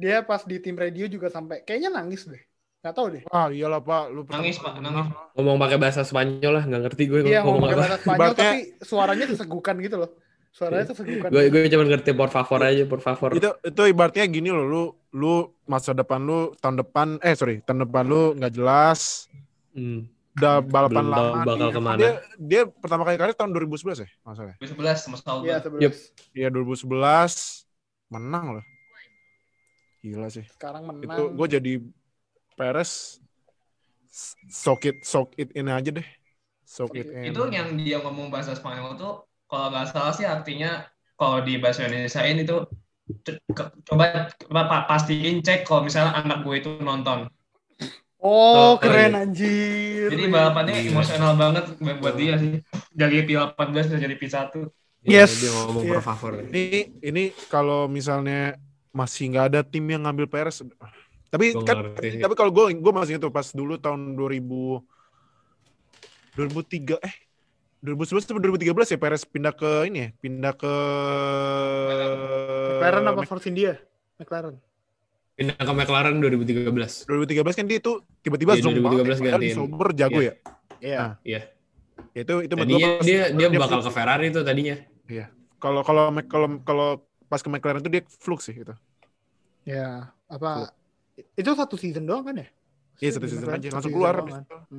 [0.00, 2.40] Dia pas di tim radio juga sampai kayaknya nangis deh.
[2.80, 3.22] Gak tahu deh.
[3.28, 5.12] Ah iyalah Pak, lu pertama Nangis, Pak, nangis.
[5.34, 8.58] ngomong pakai bahasa Spanyol lah nggak ngerti gue Iya ngomong pakai apa bahasa Spanyol tapi
[8.80, 10.10] suaranya sesegukan gitu loh.
[10.50, 11.28] Suaranya sesegukan.
[11.28, 14.82] gue gue cuma ngerti por favor aja por favor Itu itu ibaratnya gini loh, lu
[15.12, 19.28] lu masa depan lu tahun depan eh sorry tahun depan lu nggak jelas,
[19.70, 20.08] Hmm.
[20.32, 21.98] udah balapan Belum lama bakal di- ke mana.
[21.98, 22.10] Dia
[22.40, 24.56] dia pertama kali karir tahun 2011 ya, masalah.
[24.58, 25.82] 2011 sama Sauber Iya sebelas.
[25.84, 25.92] Yep.
[26.32, 27.68] Iya 2011
[28.08, 28.64] menang loh.
[30.00, 30.48] Gila sih.
[30.48, 31.04] Sekarang menang.
[31.04, 31.72] Itu gue jadi
[32.60, 33.16] Perez
[34.52, 36.04] soak it soak it in aja deh.
[36.60, 37.32] Soak it in.
[37.32, 40.84] Itu yang dia ngomong bahasa Spanyol tuh kalau nggak salah sih artinya
[41.16, 42.68] kalau di bahasa Indonesia ini tuh
[43.88, 47.26] coba coba pa- pastiin cek kalau misalnya anak gue itu nonton.
[48.20, 49.24] Oh, Oh, keren iya.
[49.24, 50.12] anjir.
[50.12, 50.92] Jadi balapannya Gila.
[50.92, 52.60] emosional banget buat dia sih.
[52.92, 54.68] Dari P18 bisa jadi P1.
[55.00, 55.40] Iya, Yes.
[55.40, 55.92] Dia ngomong Iya.
[55.96, 56.32] per favor.
[56.44, 58.60] Ini ini kalau misalnya
[58.92, 60.60] masih nggak ada tim yang ngambil Perez.
[61.30, 64.82] Tapi Gua kan ngerti tapi kalau gue gue masih itu pas dulu tahun 2000
[66.34, 67.14] 2003 eh
[67.80, 70.72] 2011 atau 2013 ya Perez pindah ke ini ya, pindah ke
[72.76, 73.72] McLaren apa Force India?
[74.20, 74.60] McLaren.
[75.32, 77.08] Pindah ke McLaren 2013.
[77.08, 79.32] 2013 kan dia itu tiba-tiba Iya, zonk 2013 banget.
[79.32, 79.56] Gantiin.
[79.56, 80.28] Sauber jago Iya.
[80.28, 80.34] ya.
[80.80, 80.98] Iya.
[81.00, 81.12] Ah.
[81.24, 81.40] Iya.
[82.12, 84.76] Itu itu menurut Tadinya pas- dia dia bakal ke Ferrari tuh tadinya.
[85.60, 86.88] Kalau kalau Mac- kalau kalau
[87.28, 88.74] pas ke McLaren itu dia fluk sih itu.
[89.64, 90.72] Ya, apa
[91.36, 92.48] itu satu season doang kan ya?
[93.00, 94.42] Iya satu season aja langsung season keluar kan?
[94.44, 94.78] itu.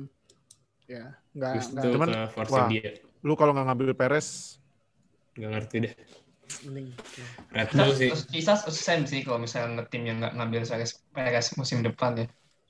[0.90, 2.66] Ya, enggak itu Cuman, wah.
[2.68, 2.90] India.
[3.22, 4.58] Lu kalau nggak ngambil Perez
[5.32, 5.94] Gak ngerti deh.
[6.68, 6.92] mending.
[7.56, 8.12] Red Bull sih.
[8.76, 10.62] Same sih kalau misalnya nge-tim yang nggak ngambil
[11.16, 12.26] Perez musim depan ya.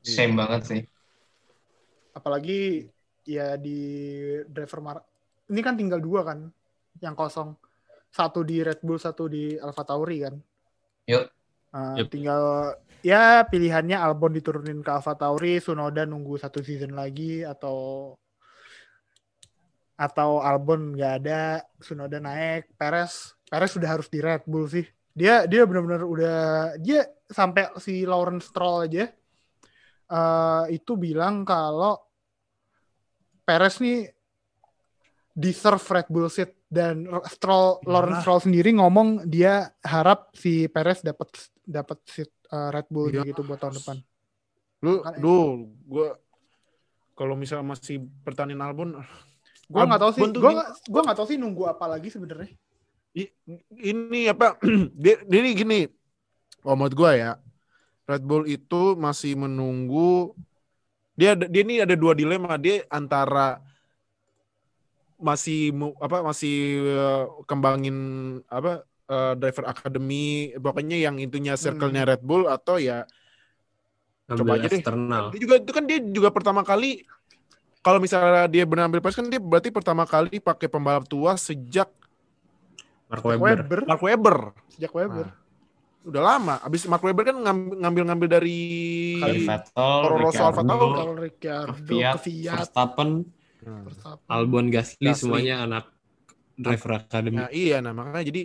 [0.07, 0.15] Iya.
[0.15, 0.81] Same banget sih.
[2.15, 2.87] Apalagi
[3.27, 3.81] ya di
[4.47, 4.99] driver mar
[5.51, 6.47] ini kan tinggal dua kan
[7.03, 7.59] yang kosong.
[8.13, 10.37] Satu di Red Bull, satu di Alfa Tauri kan.
[11.09, 11.27] Yuk.
[11.73, 12.09] Uh, Yup.
[12.13, 12.43] Tinggal
[13.01, 18.13] ya pilihannya Albon diturunin ke Alfa Tauri, Sunoda nunggu satu season lagi atau
[19.97, 24.89] atau Albon nggak ada, Sunoda naik, Perez Perez sudah harus di Red Bull sih.
[25.13, 26.41] Dia dia benar-benar udah
[26.81, 29.05] dia sampai si Lawrence Stroll aja
[30.09, 32.01] eh, itu bilang kalau
[33.45, 34.09] Perez nih
[35.33, 41.29] deserve Red Bull seat dan Stroll Lawrence Stroll sendiri ngomong dia harap si Perez dapat
[41.63, 43.25] dapat seat eh, Red Bull Iya.
[43.25, 43.97] gitu buat tahun depan.
[44.83, 45.45] lu Makanya- duh
[45.87, 46.09] gua
[47.15, 48.91] kalau misalnya masih pertandingan Albon
[49.73, 52.53] Gue nggak tahu sih, gue gini- nggak gue tahu sih nunggu apa lagi sebenarnya.
[53.73, 54.61] Ini apa
[55.33, 55.81] ini gini
[56.63, 57.33] oh menurut gua ya
[58.05, 60.37] Red Bull itu masih menunggu
[61.13, 63.61] dia dia ini ada dua dilema dia antara
[65.23, 65.71] masih
[66.03, 67.97] apa masih eh, kembangin
[68.51, 73.07] apa eh, driver academy pokoknya yang intinya circle-nya Red Bull atau ya
[74.33, 74.81] Coba aja deh.
[74.81, 75.29] eksternal.
[75.31, 77.05] dia juga itu kan dia juga pertama kali
[77.83, 81.91] kalau misalnya dia benar ambil Perez kan dia berarti pertama kali pakai pembalap tua sejak
[83.13, 83.61] Mark Webber.
[83.67, 84.37] Weber Mark Webber
[84.73, 85.27] sejak Weber.
[85.29, 85.37] Nah,
[86.09, 86.55] udah lama.
[86.65, 88.61] Abis Mark Webber kan ngam- ngambil-ngambil dari
[89.45, 90.97] Vettel, Toro Rosso, Alfa Ricciardo, Tauri.
[90.97, 92.67] Kalau Ricciardo ke Fiat,
[93.63, 94.27] Verstappen.
[94.29, 95.21] Albon, Gasly, Gasly.
[95.23, 95.85] semuanya anak
[96.59, 97.39] driver academy.
[97.39, 98.43] Nah, iya, nah makanya jadi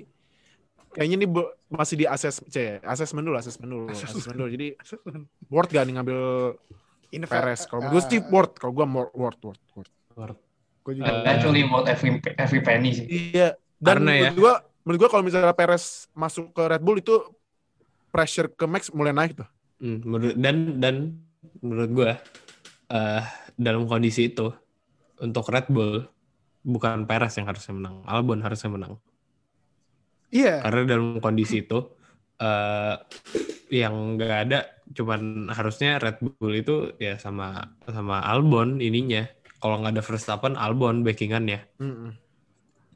[0.93, 1.27] kayaknya ini
[1.69, 4.49] masih di ases, c, asesmen dulu, asesmen dulu, asesmen dulu.
[4.49, 4.67] Jadi
[5.51, 6.19] worth gak nih ngambil
[7.27, 7.65] Perez?
[7.65, 9.63] Kalau eh, gue sih worth, kalau gue more worth, worth,
[10.15, 10.39] worth.
[10.83, 11.23] Gue juga.
[11.23, 13.05] Eh, Actually worth every, every penny sih.
[13.07, 13.55] Iya.
[13.77, 14.53] Dan Karena ya- menurut gue,
[14.85, 17.15] menurut gue kalau misalnya Perez masuk ke Red Bull itu
[18.11, 19.47] pressure ke Max mulai naik tuh.
[19.77, 20.95] Hmm, menurut dan dan
[21.61, 22.11] menurut gue
[22.87, 24.49] eh dalam kondisi itu
[25.23, 26.05] untuk Red Bull
[26.67, 28.93] bukan Perez yang harusnya menang, Albon harusnya menang.
[30.33, 30.59] Iya.
[30.61, 31.79] Karena dalam kondisi itu
[32.37, 32.95] eh
[33.73, 34.59] yang nggak ada
[34.93, 39.25] cuman harusnya Red Bull itu ya sama sama Albon ininya.
[39.57, 41.65] Kalau nggak ada Verstappen, Albon backingannya.
[41.81, 42.11] Mm-mm.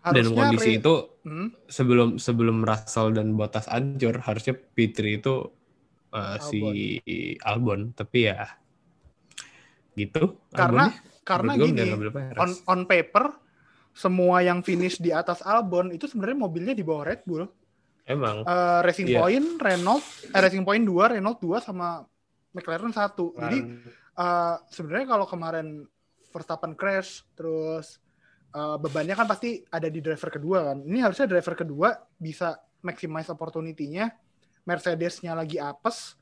[0.02, 5.54] Dalam kondisi Re- itu Hmm, sebelum sebelum Russell dan Bottas hancur harusnya P3 itu
[6.18, 6.98] uh, si
[7.46, 8.58] Albon tapi ya
[9.94, 11.11] gitu karena Albonnya.
[11.22, 11.90] Karena Menurut gini
[12.42, 13.30] on on paper
[13.92, 17.46] semua yang finish di atas Albon itu sebenarnya mobilnya di bawah Red Bull.
[18.08, 19.20] emang Eh, Racing Iya.
[19.22, 22.02] Point, Renault, eh, Racing Point 2, Renault 2 sama
[22.52, 23.36] McLaren 1.
[23.38, 23.60] Jadi
[24.18, 25.68] eh, sebenarnya kalau kemarin
[26.32, 28.00] Verstappen crash terus
[28.52, 30.78] eh, bebannya kan pasti ada di driver kedua kan.
[30.82, 34.10] Ini harusnya driver kedua bisa maximize opportunity-nya.
[34.66, 36.16] Mercedes-nya lagi apes.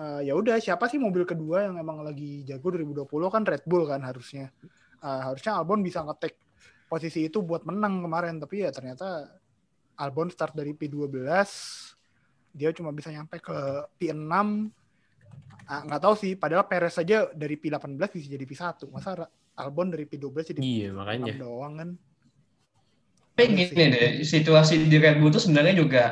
[0.00, 3.84] Eh, ya udah siapa sih mobil kedua yang emang lagi jago 2020 kan Red Bull
[3.84, 4.48] kan harusnya.
[5.02, 6.38] Eh, harusnya Albon bisa ngetek
[6.88, 8.40] posisi itu buat menang kemarin.
[8.40, 9.28] Tapi ya ternyata
[10.00, 11.12] Albon start dari P12
[12.52, 13.56] dia cuma bisa nyampe ke
[13.96, 14.32] P6
[15.72, 16.32] Ah, nggak tahu sih.
[16.34, 20.96] Padahal Perez saja dari P18 bisa jadi P1 masa Albon dari P12 jadi iya P6
[20.98, 21.88] makanya doang kan?
[23.32, 26.04] Tapi Iya gini deh, situasi di Red Bull itu sebenarnya juga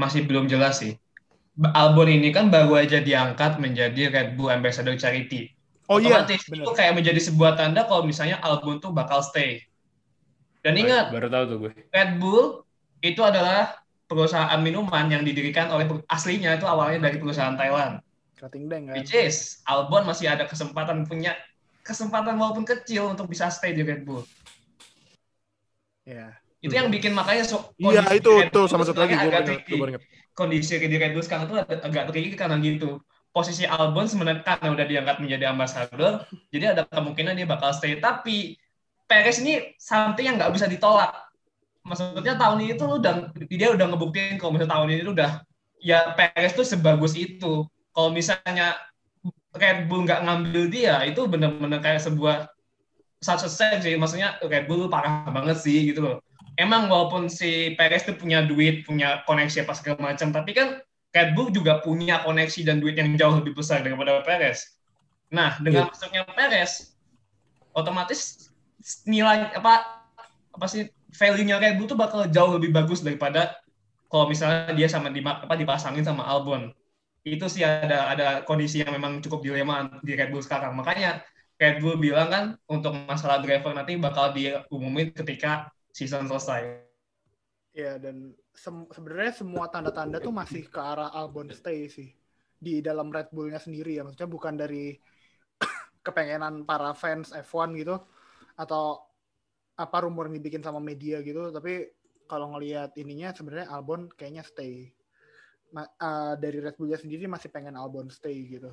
[0.00, 0.96] masih belum jelas sih.
[1.54, 5.54] Albon ini kan baru aja diangkat menjadi Red Bull Ambassador Charity.
[5.86, 9.62] oh iya Otomatis bener itu kayak menjadi sebuah tanda kalau misalnya Albon tuh bakal stay.
[10.64, 12.64] Dan ingat, baru tahu tuh gue Red Bull
[13.04, 18.00] itu adalah perusahaan minuman yang didirikan oleh aslinya itu awalnya dari perusahaan Thailand.
[18.34, 21.38] Krating Deng kan Which is Albon masih ada kesempatan punya
[21.84, 24.24] kesempatan walaupun kecil untuk bisa stay di Red Bull.
[26.08, 26.34] Ya.
[26.64, 29.88] Itu yang bikin makanya so, Iya itu tuh sama satu lagi gue agak ingat, gue
[29.92, 30.02] ingat.
[30.34, 32.98] Kondisi di Red Bull sekarang tuh agak, tricky karena gitu.
[33.30, 36.22] Posisi Albon sebenarnya karena udah diangkat menjadi ambassador,
[36.54, 37.98] jadi ada kemungkinan dia bakal stay.
[37.98, 38.54] Tapi
[39.10, 41.10] Perez ini something yang nggak bisa ditolak.
[41.84, 45.30] Maksudnya tahun ini tuh udah dia udah ngebuktiin kalau misalnya tahun ini tuh udah
[45.82, 47.66] ya Perez tuh sebagus itu.
[47.94, 48.78] Kalau misalnya
[49.54, 52.50] Red Bull nggak ngambil dia, itu bener-bener kayak sebuah
[53.22, 53.94] such a shame sih.
[53.94, 56.16] Maksudnya Red Bull parah banget sih gitu loh.
[56.54, 60.78] Emang walaupun si Perez tuh punya duit, punya koneksi apa segala macam, tapi kan
[61.14, 64.78] Red Bull juga punya koneksi dan duit yang jauh lebih besar daripada Perez.
[65.34, 66.94] Nah, dengan masuknya Perez,
[67.74, 68.50] otomatis
[69.06, 70.04] nilai apa
[70.54, 73.58] apa sih value-nya Red Bull tuh bakal jauh lebih bagus daripada
[74.06, 76.70] kalau misalnya dia sama di apa dipasangin sama Albon.
[77.26, 80.78] Itu sih ada ada kondisi yang memang cukup dilema di Red Bull sekarang.
[80.78, 81.26] Makanya
[81.58, 86.82] Red Bull bilang kan untuk masalah driver nanti bakal diumumin ketika season selesai.
[87.74, 92.10] Ya dan sem- sebenarnya semua tanda-tanda tuh masih ke arah Albon stay sih.
[92.58, 94.98] Di dalam Red Bullnya sendiri ya maksudnya bukan dari
[96.06, 97.94] kepengenan para fans F1 gitu
[98.58, 98.98] atau
[99.74, 101.90] apa rumor yang dibikin sama media gitu tapi
[102.30, 104.90] kalau ngelihat ininya sebenarnya Albon kayaknya stay.
[105.74, 108.70] Ma- uh, dari Red Bullnya sendiri masih pengen Albon stay gitu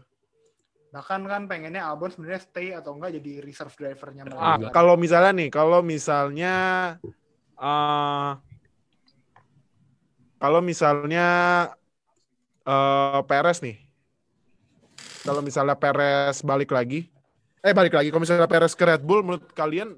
[0.92, 5.50] bahkan kan pengennya Albon sebenarnya stay atau enggak jadi reserve drivernya Ah, kalau misalnya nih,
[5.50, 6.54] kalau misalnya
[7.56, 8.32] eh
[10.36, 11.26] kalau misalnya
[12.68, 13.78] eh Perez nih.
[15.22, 17.08] Kalau misalnya Perez balik lagi,
[17.62, 18.10] eh balik lagi.
[18.10, 19.94] Kalau misalnya Perez ke Red Bull, menurut kalian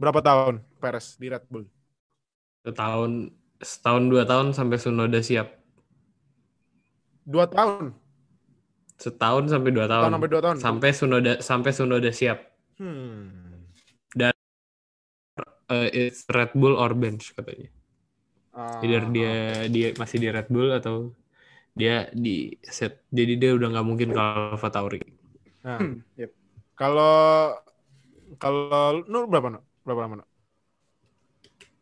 [0.00, 1.68] berapa tahun Perez di Red Bull?
[2.64, 3.30] Setahun,
[3.60, 5.52] setahun dua tahun sampai Sunoda siap.
[7.28, 7.92] Dua tahun,
[8.96, 10.10] Setahun sampai dua tahun.
[10.12, 10.56] sampai dua tahun.
[10.58, 12.38] Sampai Sunoda sampai Sunoda siap.
[12.76, 13.46] Hmm.
[15.66, 17.66] Eh, it's Red Bull or bench katanya.
[18.54, 19.32] Ah, Either dia
[19.68, 21.10] dia masih di Red Bull atau
[21.74, 23.02] dia di set.
[23.10, 25.02] Jadi dia udah nggak mungkin ke Alpha Tauri.
[25.66, 26.30] Nah, Hmm, yep.
[26.78, 27.58] kalau
[28.38, 29.62] kalau Nur berapa Nur?
[29.84, 30.28] Berapa lama Nur?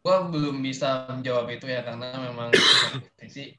[0.04, 2.52] Gua belum bisa menjawab itu ya karena memang
[3.16, 3.56] kondisi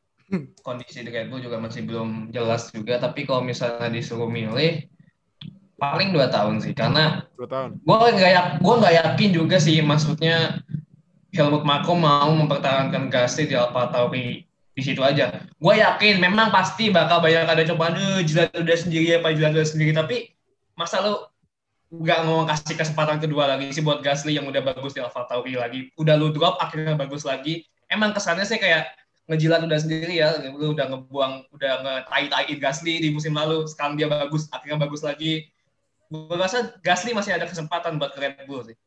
[0.66, 2.98] kondisi di Red Bull juga masih belum jelas juga.
[2.98, 4.90] Tapi kalau misalnya disuruh milih,
[5.78, 6.74] paling dua tahun sih.
[6.74, 7.78] Karena Dua tahun.
[7.84, 10.64] gue nggak yak, gua nggak yakin juga sih maksudnya
[11.36, 15.44] Helmut Marko mau mempertahankan Gasly di Alfa Tauri di situ aja.
[15.60, 19.68] Gue yakin memang pasti bakal banyak ada cobaan, eh jilat udah sendiri apa jilat udah
[19.68, 19.92] sendiri.
[19.92, 20.32] Tapi
[20.80, 21.28] masa lu
[21.92, 25.60] nggak mau kasih kesempatan kedua lagi sih buat Gasly yang udah bagus di Alfa Tauri
[25.60, 25.92] lagi.
[26.00, 27.68] Udah lu drop akhirnya bagus lagi.
[27.92, 28.90] Emang kesannya sih kayak
[29.26, 33.66] ngejilat udah sendiri ya, lu udah ngebuang, udah ngetai-taiin Gasly di musim lalu.
[33.66, 35.50] Sekarang dia bagus, akhirnya bagus lagi.
[36.10, 38.78] Gue rasa Gasly masih ada kesempatan buat ke Red Bull sih.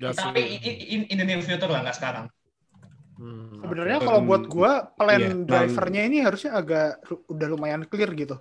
[0.00, 0.18] Gasly.
[0.18, 2.26] Tapi in, in, in the near future lah, nggak sekarang.
[3.20, 8.40] Hmm, Sebenarnya kalau buat gua plan Iya, drivernya ini harusnya agak udah lumayan clear gitu.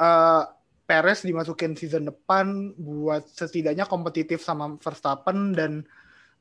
[0.00, 0.44] Eh
[0.90, 5.86] Perez dimasukin season depan buat setidaknya kompetitif sama Verstappen dan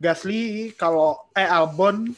[0.02, 2.18] Gasly kalau eh Albon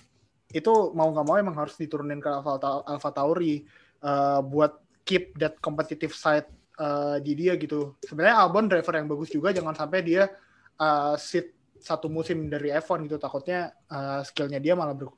[0.51, 3.63] itu mau nggak mau emang harus diturunin ke Alfa, Ta- Alfa Tauri
[4.03, 4.77] eh, buat
[5.07, 6.47] keep that competitive side
[6.79, 7.95] eh, di dia gitu.
[8.03, 10.29] Sebenarnya Albon driver yang bagus juga jangan sampai dia
[10.77, 15.09] eh, sit satu musim dari F1 gitu takutnya eh, skillnya dia malah ber,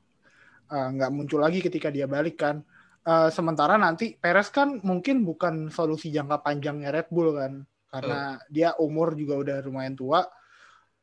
[0.70, 2.62] uh, nggak muncul lagi ketika dia balik kan.
[3.04, 7.60] Uh, sementara nanti Perez kan mungkin bukan solusi jangka panjangnya Red Bull kan,
[7.92, 10.24] karena dia umur juga udah lumayan tua.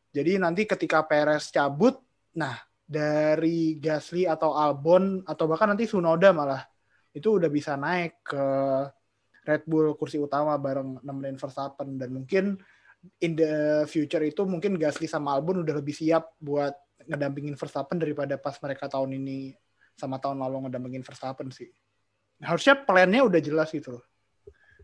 [0.09, 2.01] Jadi nanti ketika Perez cabut,
[2.33, 2.57] nah
[2.91, 6.59] dari Gasly atau Albon atau bahkan nanti Sunoda malah
[7.15, 8.45] itu udah bisa naik ke
[9.47, 12.59] Red Bull kursi utama bareng nemenin Verstappen dan mungkin
[13.23, 16.75] in the future itu mungkin Gasly sama Albon udah lebih siap buat
[17.07, 19.55] ngedampingin Verstappen daripada pas mereka tahun ini
[19.95, 21.71] sama tahun lalu ngedampingin Verstappen sih.
[22.43, 24.05] Harusnya plannya udah jelas gitu loh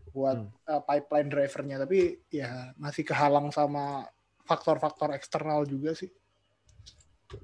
[0.08, 0.50] buat Hmm.
[0.64, 4.08] uh, pipeline drivernya tapi ya masih kehalang sama
[4.48, 6.08] faktor-faktor eksternal juga sih.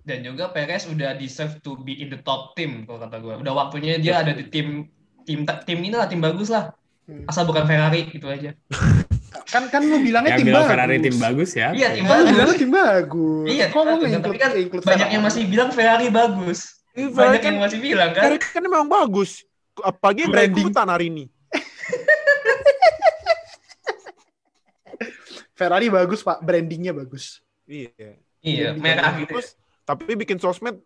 [0.05, 3.35] Dan juga Perez udah deserve to be in the top team kalau kata gue.
[3.37, 4.89] Udah waktunya dia ada di tim
[5.28, 6.72] tim tim ini lah tim bagus lah.
[7.05, 7.28] Hmm.
[7.28, 8.57] Asal bukan Ferrari gitu aja.
[9.51, 10.72] Kan kan lu bilangnya Yang tim bilang bagus.
[10.72, 11.68] Ferrari tim bagus ya.
[11.74, 12.30] Iya, tim Kan bagus.
[12.32, 13.47] bilangnya tim bagus.
[13.51, 16.61] Iya, Kok lu Tapi kan include Banyak yang masih bilang Ferrari bagus.
[16.95, 18.22] Ih, Banyak kan, yang masih bilang kan.
[18.30, 19.43] Ferrari kan memang bagus.
[19.82, 20.70] Apalagi Branding.
[20.70, 21.24] hari ini.
[25.59, 27.43] Ferrari bagus Pak, brandingnya bagus.
[27.66, 28.18] Iya.
[28.45, 29.39] Iya, merah gitu.
[29.39, 30.80] Bagus, tapi bikin sosmed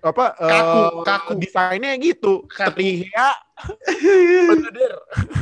[0.00, 1.32] apa Kaku, eh, kaku.
[1.38, 2.76] desainnya gitu Kaku.
[2.76, 3.36] terlihat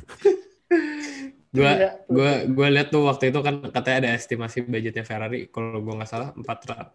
[1.51, 1.91] Gua Iya.
[2.07, 6.07] gua gua lihat tuh waktu itu kan katanya ada estimasi budgetnya Ferrari kalau gua nggak
[6.07, 6.95] salah 450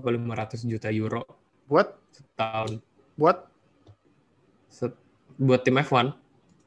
[0.00, 1.28] atau 500 juta euro
[1.68, 2.80] buat setahun
[3.20, 3.52] buat
[4.72, 4.96] Set-
[5.36, 6.16] buat tim F1.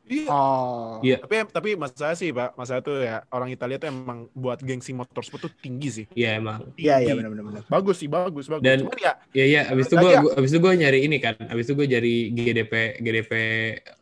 [0.06, 0.30] Iya.
[0.30, 1.18] oh Iya.
[1.26, 4.62] Tapi tapi mas saya sih pak, mas saya tuh ya orang Italia tuh emang buat
[4.62, 6.06] gengsi motorsport tuh tinggi sih.
[6.14, 6.62] Iya emang.
[6.78, 8.62] iya iya benar benar Bagus sih, bagus, bagus.
[8.62, 10.22] Dan- Cuman ya, Iya iya, abis itu gua, ya?
[10.22, 13.32] gua abis itu gua nyari ini kan, abis itu gua nyari GDP GDP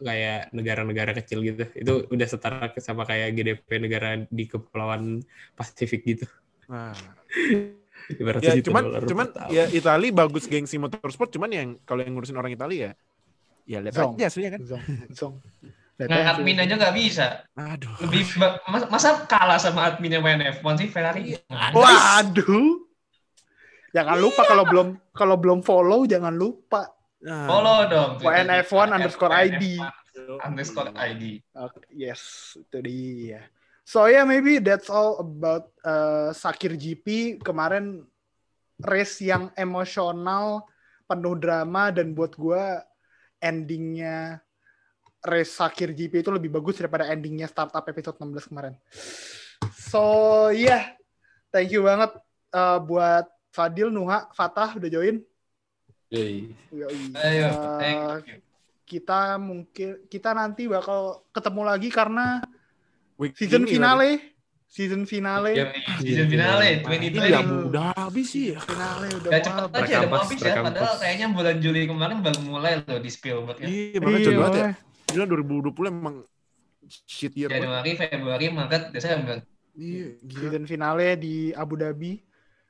[0.03, 1.63] kayak negara-negara kecil gitu.
[1.71, 5.23] Itu udah setara sama kayak GDP negara di kepulauan
[5.55, 6.27] Pasifik gitu.
[6.67, 6.91] nah,
[8.19, 12.35] Ibaratnya ya cuman dolar cuman ya Itali bagus gengsi motorsport, cuman yang kalau yang ngurusin
[12.35, 12.91] orang Italia ya,
[13.63, 14.59] ya lihat aja hasilnya kan.
[14.67, 14.83] zong
[15.15, 15.33] zong
[15.95, 17.27] Nggak admin aja nggak bisa.
[17.53, 17.93] Aduh.
[18.01, 21.37] Lebih ba- mas- masa kalah sama adminnya WNF1 sih Ferrari?
[21.71, 22.81] waduh
[23.93, 26.89] jangan lupa kalau belum kalau belum follow jangan lupa
[27.23, 28.11] Nah, Follow dong.
[28.19, 29.79] WNF1 underscore ID.
[30.43, 31.39] Underscore ID.
[31.55, 32.19] Oke, yes,
[32.53, 33.47] itu dia.
[33.87, 38.03] So yeah, maybe that's all about uh, Sakir GP kemarin
[38.75, 40.67] race yang emosional,
[41.07, 42.83] penuh drama dan buat gua
[43.39, 44.42] endingnya
[45.23, 48.75] race Sakir GP itu lebih bagus daripada endingnya startup episode 16 kemarin.
[49.71, 50.01] So
[50.49, 50.93] yeah,
[51.49, 52.11] thank you banget
[52.51, 55.21] uh, buat Fadil, Nuha, Fatah udah join.
[56.09, 56.51] Yoi.
[56.69, 56.99] Yoi.
[57.15, 57.97] Ayo, Uh, thank
[58.27, 58.37] you.
[58.83, 62.43] kita mungkin kita nanti bakal ketemu lagi karena
[63.15, 64.09] week season ini finale
[64.67, 66.97] season finale Ya, season finale lagi.
[66.99, 67.29] Ini 2020.
[67.29, 68.59] ya udah habis sih ya.
[68.59, 69.87] finale udah Ya mau cepet habis.
[69.87, 70.53] aja udah habis ya.
[70.59, 73.65] Padahal kayaknya bulan Juli kemarin baru mulai loh di Spielberg ya.
[73.65, 74.69] Iya, makanya Iya, banget ya.
[75.05, 76.15] Gila 2020 emang
[77.05, 77.63] shit year banget.
[77.63, 79.37] Januari, Februari, Maret, Desember.
[79.73, 80.39] Iya, gila.
[80.43, 82.21] season finale di Abu Dhabi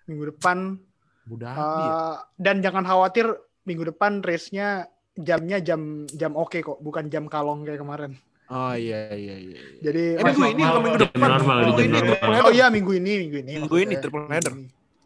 [0.05, 0.79] minggu depan
[1.25, 1.95] Udah Uh, habis ya.
[2.37, 3.25] dan jangan khawatir
[3.63, 8.15] minggu depan race-nya jamnya jam jam oke kok bukan jam kalong kayak kemarin
[8.45, 9.55] Oh iya iya iya.
[9.55, 9.79] iya.
[9.81, 11.27] jadi Eh, minggu ini atau minggu depan?
[11.29, 12.41] normal, Minggu ini normal.
[12.41, 14.53] oh iya minggu ini minggu ini Minggu ini triple header.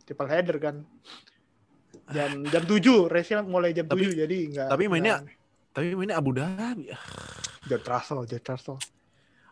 [0.03, 0.75] Triple header kan
[2.07, 5.21] jam jam tujuh race-nya mulai jam Tapi- tujuh jadi enggak tapi mainnya-
[5.77, 6.89] Tapi mainnya Abu Dhabi.
[7.63, 8.77] George Russell George Russell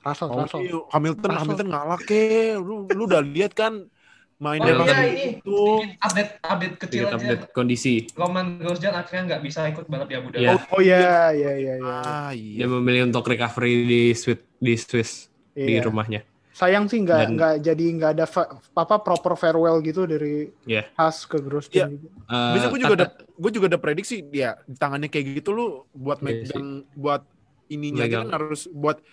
[0.01, 1.37] Russell Oh, Russell iya, Hamilton Russell.
[1.39, 2.21] Hamilton ngalah ke.
[2.57, 3.93] Lu lu udah lihat kan Oh
[4.35, 5.53] mainnya Dia iya ini itu.
[5.55, 7.15] sedikit update update kecil Sedikit aja.
[7.15, 7.93] update kondisi.
[8.11, 10.41] Roman Grosjean akhirnya nggak bisa ikut balap di Abu Dhabi.
[10.41, 10.53] Iya.
[10.65, 10.97] oh iya
[11.31, 12.65] iya iya iya Ah Dia iya.
[12.67, 15.11] memilih untuk recovery di Swiss di Swiss
[15.51, 15.85] di Iya.
[15.85, 16.21] rumahnya.
[16.55, 20.87] Sayang sih nggak Dan- nggak jadi nggak ada fa- apa proper farewell gitu dari Iya.
[20.93, 22.07] Haas ke Grosjean gitu.
[22.07, 25.65] Eh, Bisa gue juga ada gue juga ada prediksi dia di tangannya kayak gitu lu
[25.91, 27.27] buat Iya megang buat
[27.67, 28.23] ininya aja Megang.
[28.23, 29.03] kan harus buat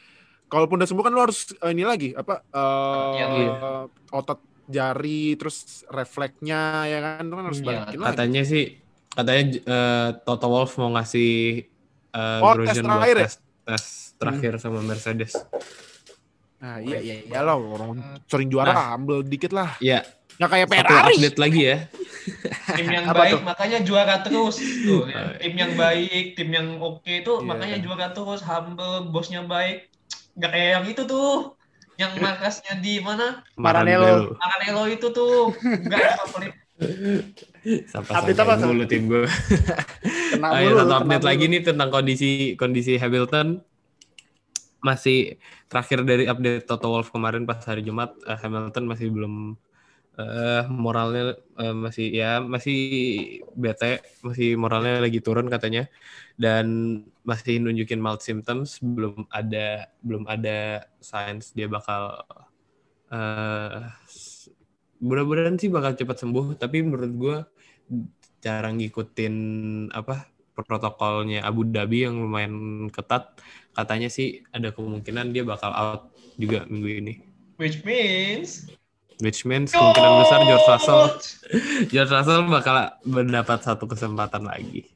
[0.47, 3.53] kalaupun udah sembuh kan lu harus eh, ini lagi apa eh Iya, iya.
[4.09, 8.09] otot jari terus refleksnya ya kan itu kan harus Iya, balikin lagi.
[8.09, 8.65] katanya sih
[9.11, 11.33] katanya eh, Toto Wolff mau ngasih
[12.09, 13.23] eh, Oh, tes Grosjean buat terakhir ya?
[13.25, 13.35] tes,
[13.67, 13.85] tes
[14.15, 15.35] terakhir sama Mercedes.
[16.63, 18.95] Nah, iya iya iyalah orang sering juara Nah.
[18.95, 19.75] humble dikit lah.
[19.79, 21.13] Ya, Nggak kayak satu Ferrari.
[21.13, 21.77] update lagi ya.
[22.73, 23.41] tim yang Apa baik tuh?
[23.43, 25.23] makanya juara terus tuh ya.
[25.37, 27.43] Tim yang baik tim yang oke itu Iya.
[27.45, 29.91] makanya juara terus humble bosnya baik
[30.33, 31.59] nggak kayak yang itu tuh
[31.95, 34.33] yang markasnya di mana Maranello.
[34.33, 36.55] Maranello itu tuh nggak favorit
[37.85, 39.23] Sampai Update apa, mulu tim gue.
[40.33, 41.31] Kena Ayo mulu, kena update mulu.
[41.31, 43.63] lagi nih tentang kondisi kondisi Hamilton.
[44.83, 45.39] Masih
[45.71, 49.35] terakhir dari update Toto Wolff kemarin pas hari Jumat, eh, Hamilton masih belum
[50.19, 52.77] eh moralnya eh, masih ya masih
[53.57, 55.87] bete, masih moralnya lagi turun katanya.
[56.35, 56.67] Dan
[57.23, 62.27] masih nunjukin mild symptoms, belum ada belum ada signs dia bakal
[63.15, 63.87] eh
[65.03, 67.37] mudah-mudahan sih bakal cepat sembuh, tapi menurut gua
[68.43, 69.35] cara ngikutin
[69.95, 70.27] apa
[70.59, 73.39] protokolnya Abu Dhabi yang lumayan ketat
[73.73, 77.15] katanya sih ada kemungkinan dia bakal out juga minggu ini.
[77.61, 78.69] Which means?
[79.21, 81.03] Which means kemungkinan besar George Russell
[81.93, 84.89] George Russell bakal mendapat satu kesempatan lagi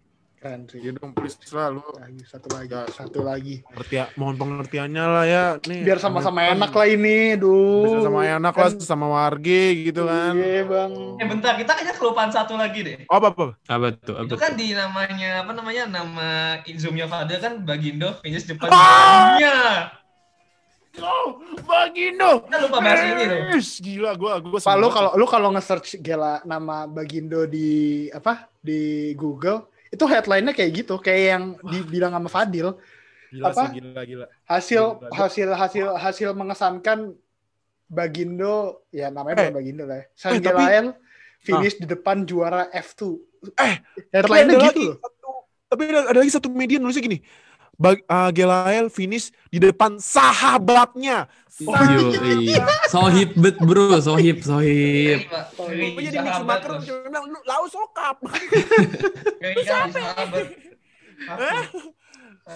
[0.47, 0.79] Keren sih.
[0.79, 2.83] Ya dong, please lah lu Lagi, satu lagi, Ya.
[2.87, 3.55] satu lagi.
[3.67, 5.83] pengertian, mohon pengertiannya lah ya nih.
[5.83, 7.83] Biar sama-sama enak lah ini, duh.
[7.83, 10.39] Bisa sama enak lah Kan- sama warga gitu kan.
[10.39, 10.93] Iya bang.
[11.19, 13.47] eh bentar kita kayaknya kelupaan satu lagi deh Oh, apa apa?
[13.67, 14.39] apa tuh apa itu tuh?
[14.39, 16.29] kan di namanya apa namanya nama
[16.71, 19.91] zoomnya Fadil kan Bagindo finish depan Ah!
[20.97, 22.45] Oh, Bagindo.
[22.45, 26.41] kita lupa bahas ini loh gila gua gua Pak, lu kalau lu kalau nge-search gela
[26.45, 32.75] nama Bagindo di apa di Google itu headline-nya kayak gitu, kayak yang dibilang sama Fadil.
[33.27, 33.63] gila apa?
[33.63, 34.27] sih gila gila.
[34.45, 35.11] Hasil Gila.
[35.13, 36.99] hasil hasil hasil mengesankan
[37.87, 39.97] Bagindo, ya namanya Eh, bukan Bagindo lah.
[39.97, 40.05] Ya.
[40.05, 40.87] tapi- Sangelael
[41.39, 43.23] finish di depan juara F2.
[43.57, 43.75] Eh,
[44.11, 44.99] headline-nya ada gitu lagi loh.
[44.99, 45.31] satu,
[45.69, 47.19] tapi ada, ada lagi satu media nulisnya gini.
[47.77, 51.29] Bag, uh, Gelael finish di depan sahabatnya.
[51.57, 52.57] Yoi.
[52.89, 55.29] Sohib bet bro, sohib, sohib.
[55.57, 56.65] Oh, Gue jadi bilang,
[57.29, 58.17] lu lau sokap.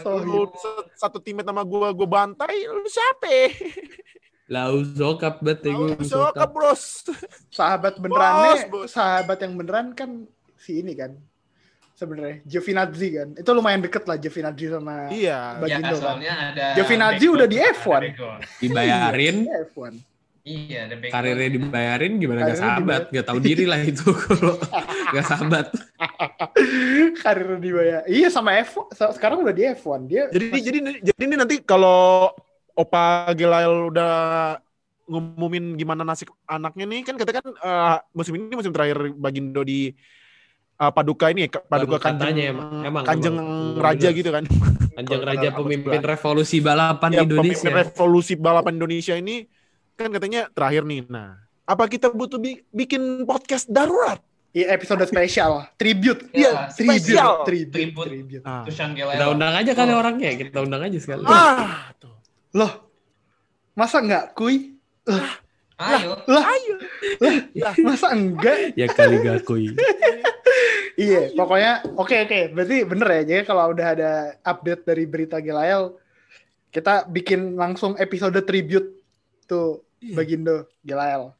[0.04, 3.50] Lu se- satu timet sama gue, gue bantai, lu siapa?
[4.50, 7.06] Lau sokap bet ya gue Lau sokap bros.
[7.50, 8.88] Sahabat benerannya, Bos, bos.
[8.92, 11.16] sahabat yang beneran kan si ini kan.
[12.00, 13.28] Sebenarnya Giovinazzi kan.
[13.34, 15.38] Itu lumayan deket lah Giovinazzi sama Iya.
[15.52, 16.00] Ya, Bagindo kan.
[16.00, 18.00] soalnya ada Giovinazzi udah di ada F1.
[18.02, 18.40] background.
[18.62, 19.92] Dibayarin, Iya, F1.
[20.40, 21.12] Iya, ada background.
[21.14, 23.02] karirnya dibayarin gimana gak Karirnya sahabat?
[23.10, 24.54] Gak tahu diri lah itu kalau
[25.14, 25.66] gak sahabat.
[27.22, 28.00] Karir dibayar.
[28.06, 28.88] Iya sama F1.
[28.90, 30.00] Se- Sekarang udah di F1.
[30.06, 32.32] Dia Jadi masih- jadi jadi ini nanti kalau
[32.72, 34.12] Opa Gelael udah
[35.04, 39.90] ngumumin gimana nasib anaknya nih kan katanya kan eh, musim ini musim terakhir Bagindo di
[40.80, 43.76] eh, Paduka ini ya, Paduka Kanjeng Katanya emang, emang, Kanjeng emang.
[43.76, 44.18] Raja Bener.
[44.18, 44.44] gitu kan.
[44.90, 47.44] Kanjeng Raja pemimpin revolusi balapan Ya, Indonesia.
[47.60, 49.44] pemimpin revolusi balapan Indonesia ini
[49.94, 51.04] kan katanya terakhir nih.
[51.06, 54.18] Nah, apa kita butuh bi- bikin podcast darurat?
[54.50, 55.62] Iya, episode spesial.
[55.76, 56.26] Tribute.
[56.32, 56.98] Iya, tribute.
[56.98, 57.46] spesial.
[57.46, 57.70] Tribute.
[57.70, 58.08] Tribute.
[58.08, 58.42] Tribute.
[58.42, 58.66] Ah.
[58.66, 61.22] Kita undang aja kali orangnya, kita undang aja sekali.
[61.22, 62.18] Ah, tuh.
[62.50, 62.90] Loh.
[63.72, 64.74] Masa enggak kuy?
[65.78, 66.12] Ayo.
[66.26, 66.74] Lah, Ayo.
[67.56, 68.74] lah, masa enggak?
[68.74, 69.70] ya kali gak kui.
[71.00, 72.40] Iya, pokoknya oke oke.
[72.52, 73.22] Berarti bener ya.
[73.24, 74.10] Jadi kalau udah ada
[74.42, 75.96] update dari berita Gilael,
[76.68, 79.00] kita bikin langsung episode tribute
[79.44, 80.16] tuh Iya.
[80.16, 81.32] Bagindo Gilael.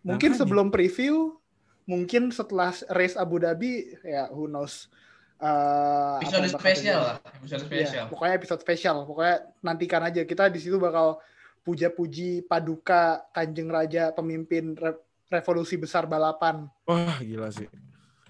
[0.00, 0.40] Mungkin Makanya.
[0.40, 1.36] sebelum preview,
[1.84, 4.88] mungkin setelah race Abu Dhabi, ya who knows.
[5.36, 7.16] Uh, Episode spesial lah.
[7.36, 8.04] Episode Iya, spesial.
[8.08, 8.96] pokoknya episode spesial.
[9.04, 10.24] Pokoknya nantikan aja.
[10.24, 11.20] Kita di situ bakal
[11.60, 14.96] puja-puji paduka Kanjeng Raja pemimpin re-
[15.28, 16.64] revolusi besar balapan.
[16.88, 17.68] Wah, gila sih.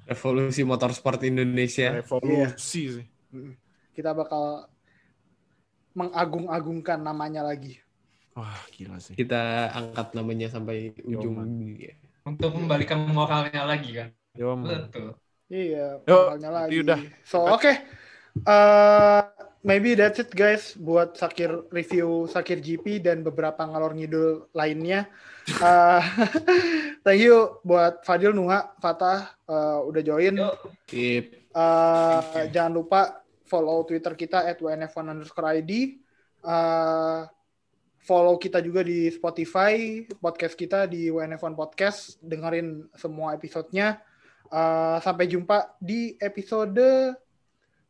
[0.07, 1.99] Revolusi motorsport Indonesia.
[1.99, 3.07] Revolusi sih.
[3.91, 4.71] Kita bakal
[5.99, 7.83] mengagung-agungkan namanya lagi.
[8.37, 9.17] Wah, gila sih.
[9.17, 11.97] Kita angkat namanya sampai ujung dunia.
[12.23, 14.09] Untuk membalikan moralnya lagi kan.
[14.37, 14.55] Yo.
[14.61, 15.17] Betul.
[15.49, 16.85] Iya, moralnya lagi.
[16.85, 17.01] udah.
[17.25, 17.73] So, oke.
[18.45, 19.25] Uh,
[19.67, 25.11] maybe that's it guys buat Sakir review Sakir GP dan beberapa ngalor ngidul lainnya.
[25.59, 25.99] Uh,
[27.05, 30.39] thank you buat Fadil, Nuha, Fatah uh, udah join.
[31.51, 32.21] Uh,
[32.55, 35.99] jangan lupa follow Twitter kita at wnf1 underscore ID.
[36.47, 37.27] Uh,
[38.07, 42.23] follow kita juga di Spotify, podcast kita di WNF1 Podcast.
[42.23, 43.99] Dengerin semua episodenya.
[44.47, 46.79] Uh, sampai jumpa di episode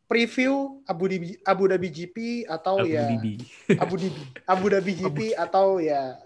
[0.06, 3.34] preview Abu Dhabi, Abu Dhabi GP atau Abu ya Dhabi.
[3.82, 6.16] Abu Dhabi Abu Dhabi GP atau ya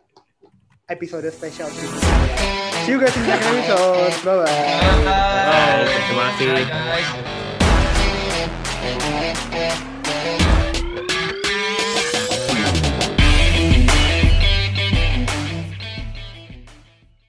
[0.89, 1.69] episode spesial.
[2.85, 4.15] See you guys in the next episode.
[4.25, 4.49] Bye bye.
[5.05, 5.85] Bye.
[5.87, 6.47] terima kasih.
[6.53, 7.39] Bye, guys.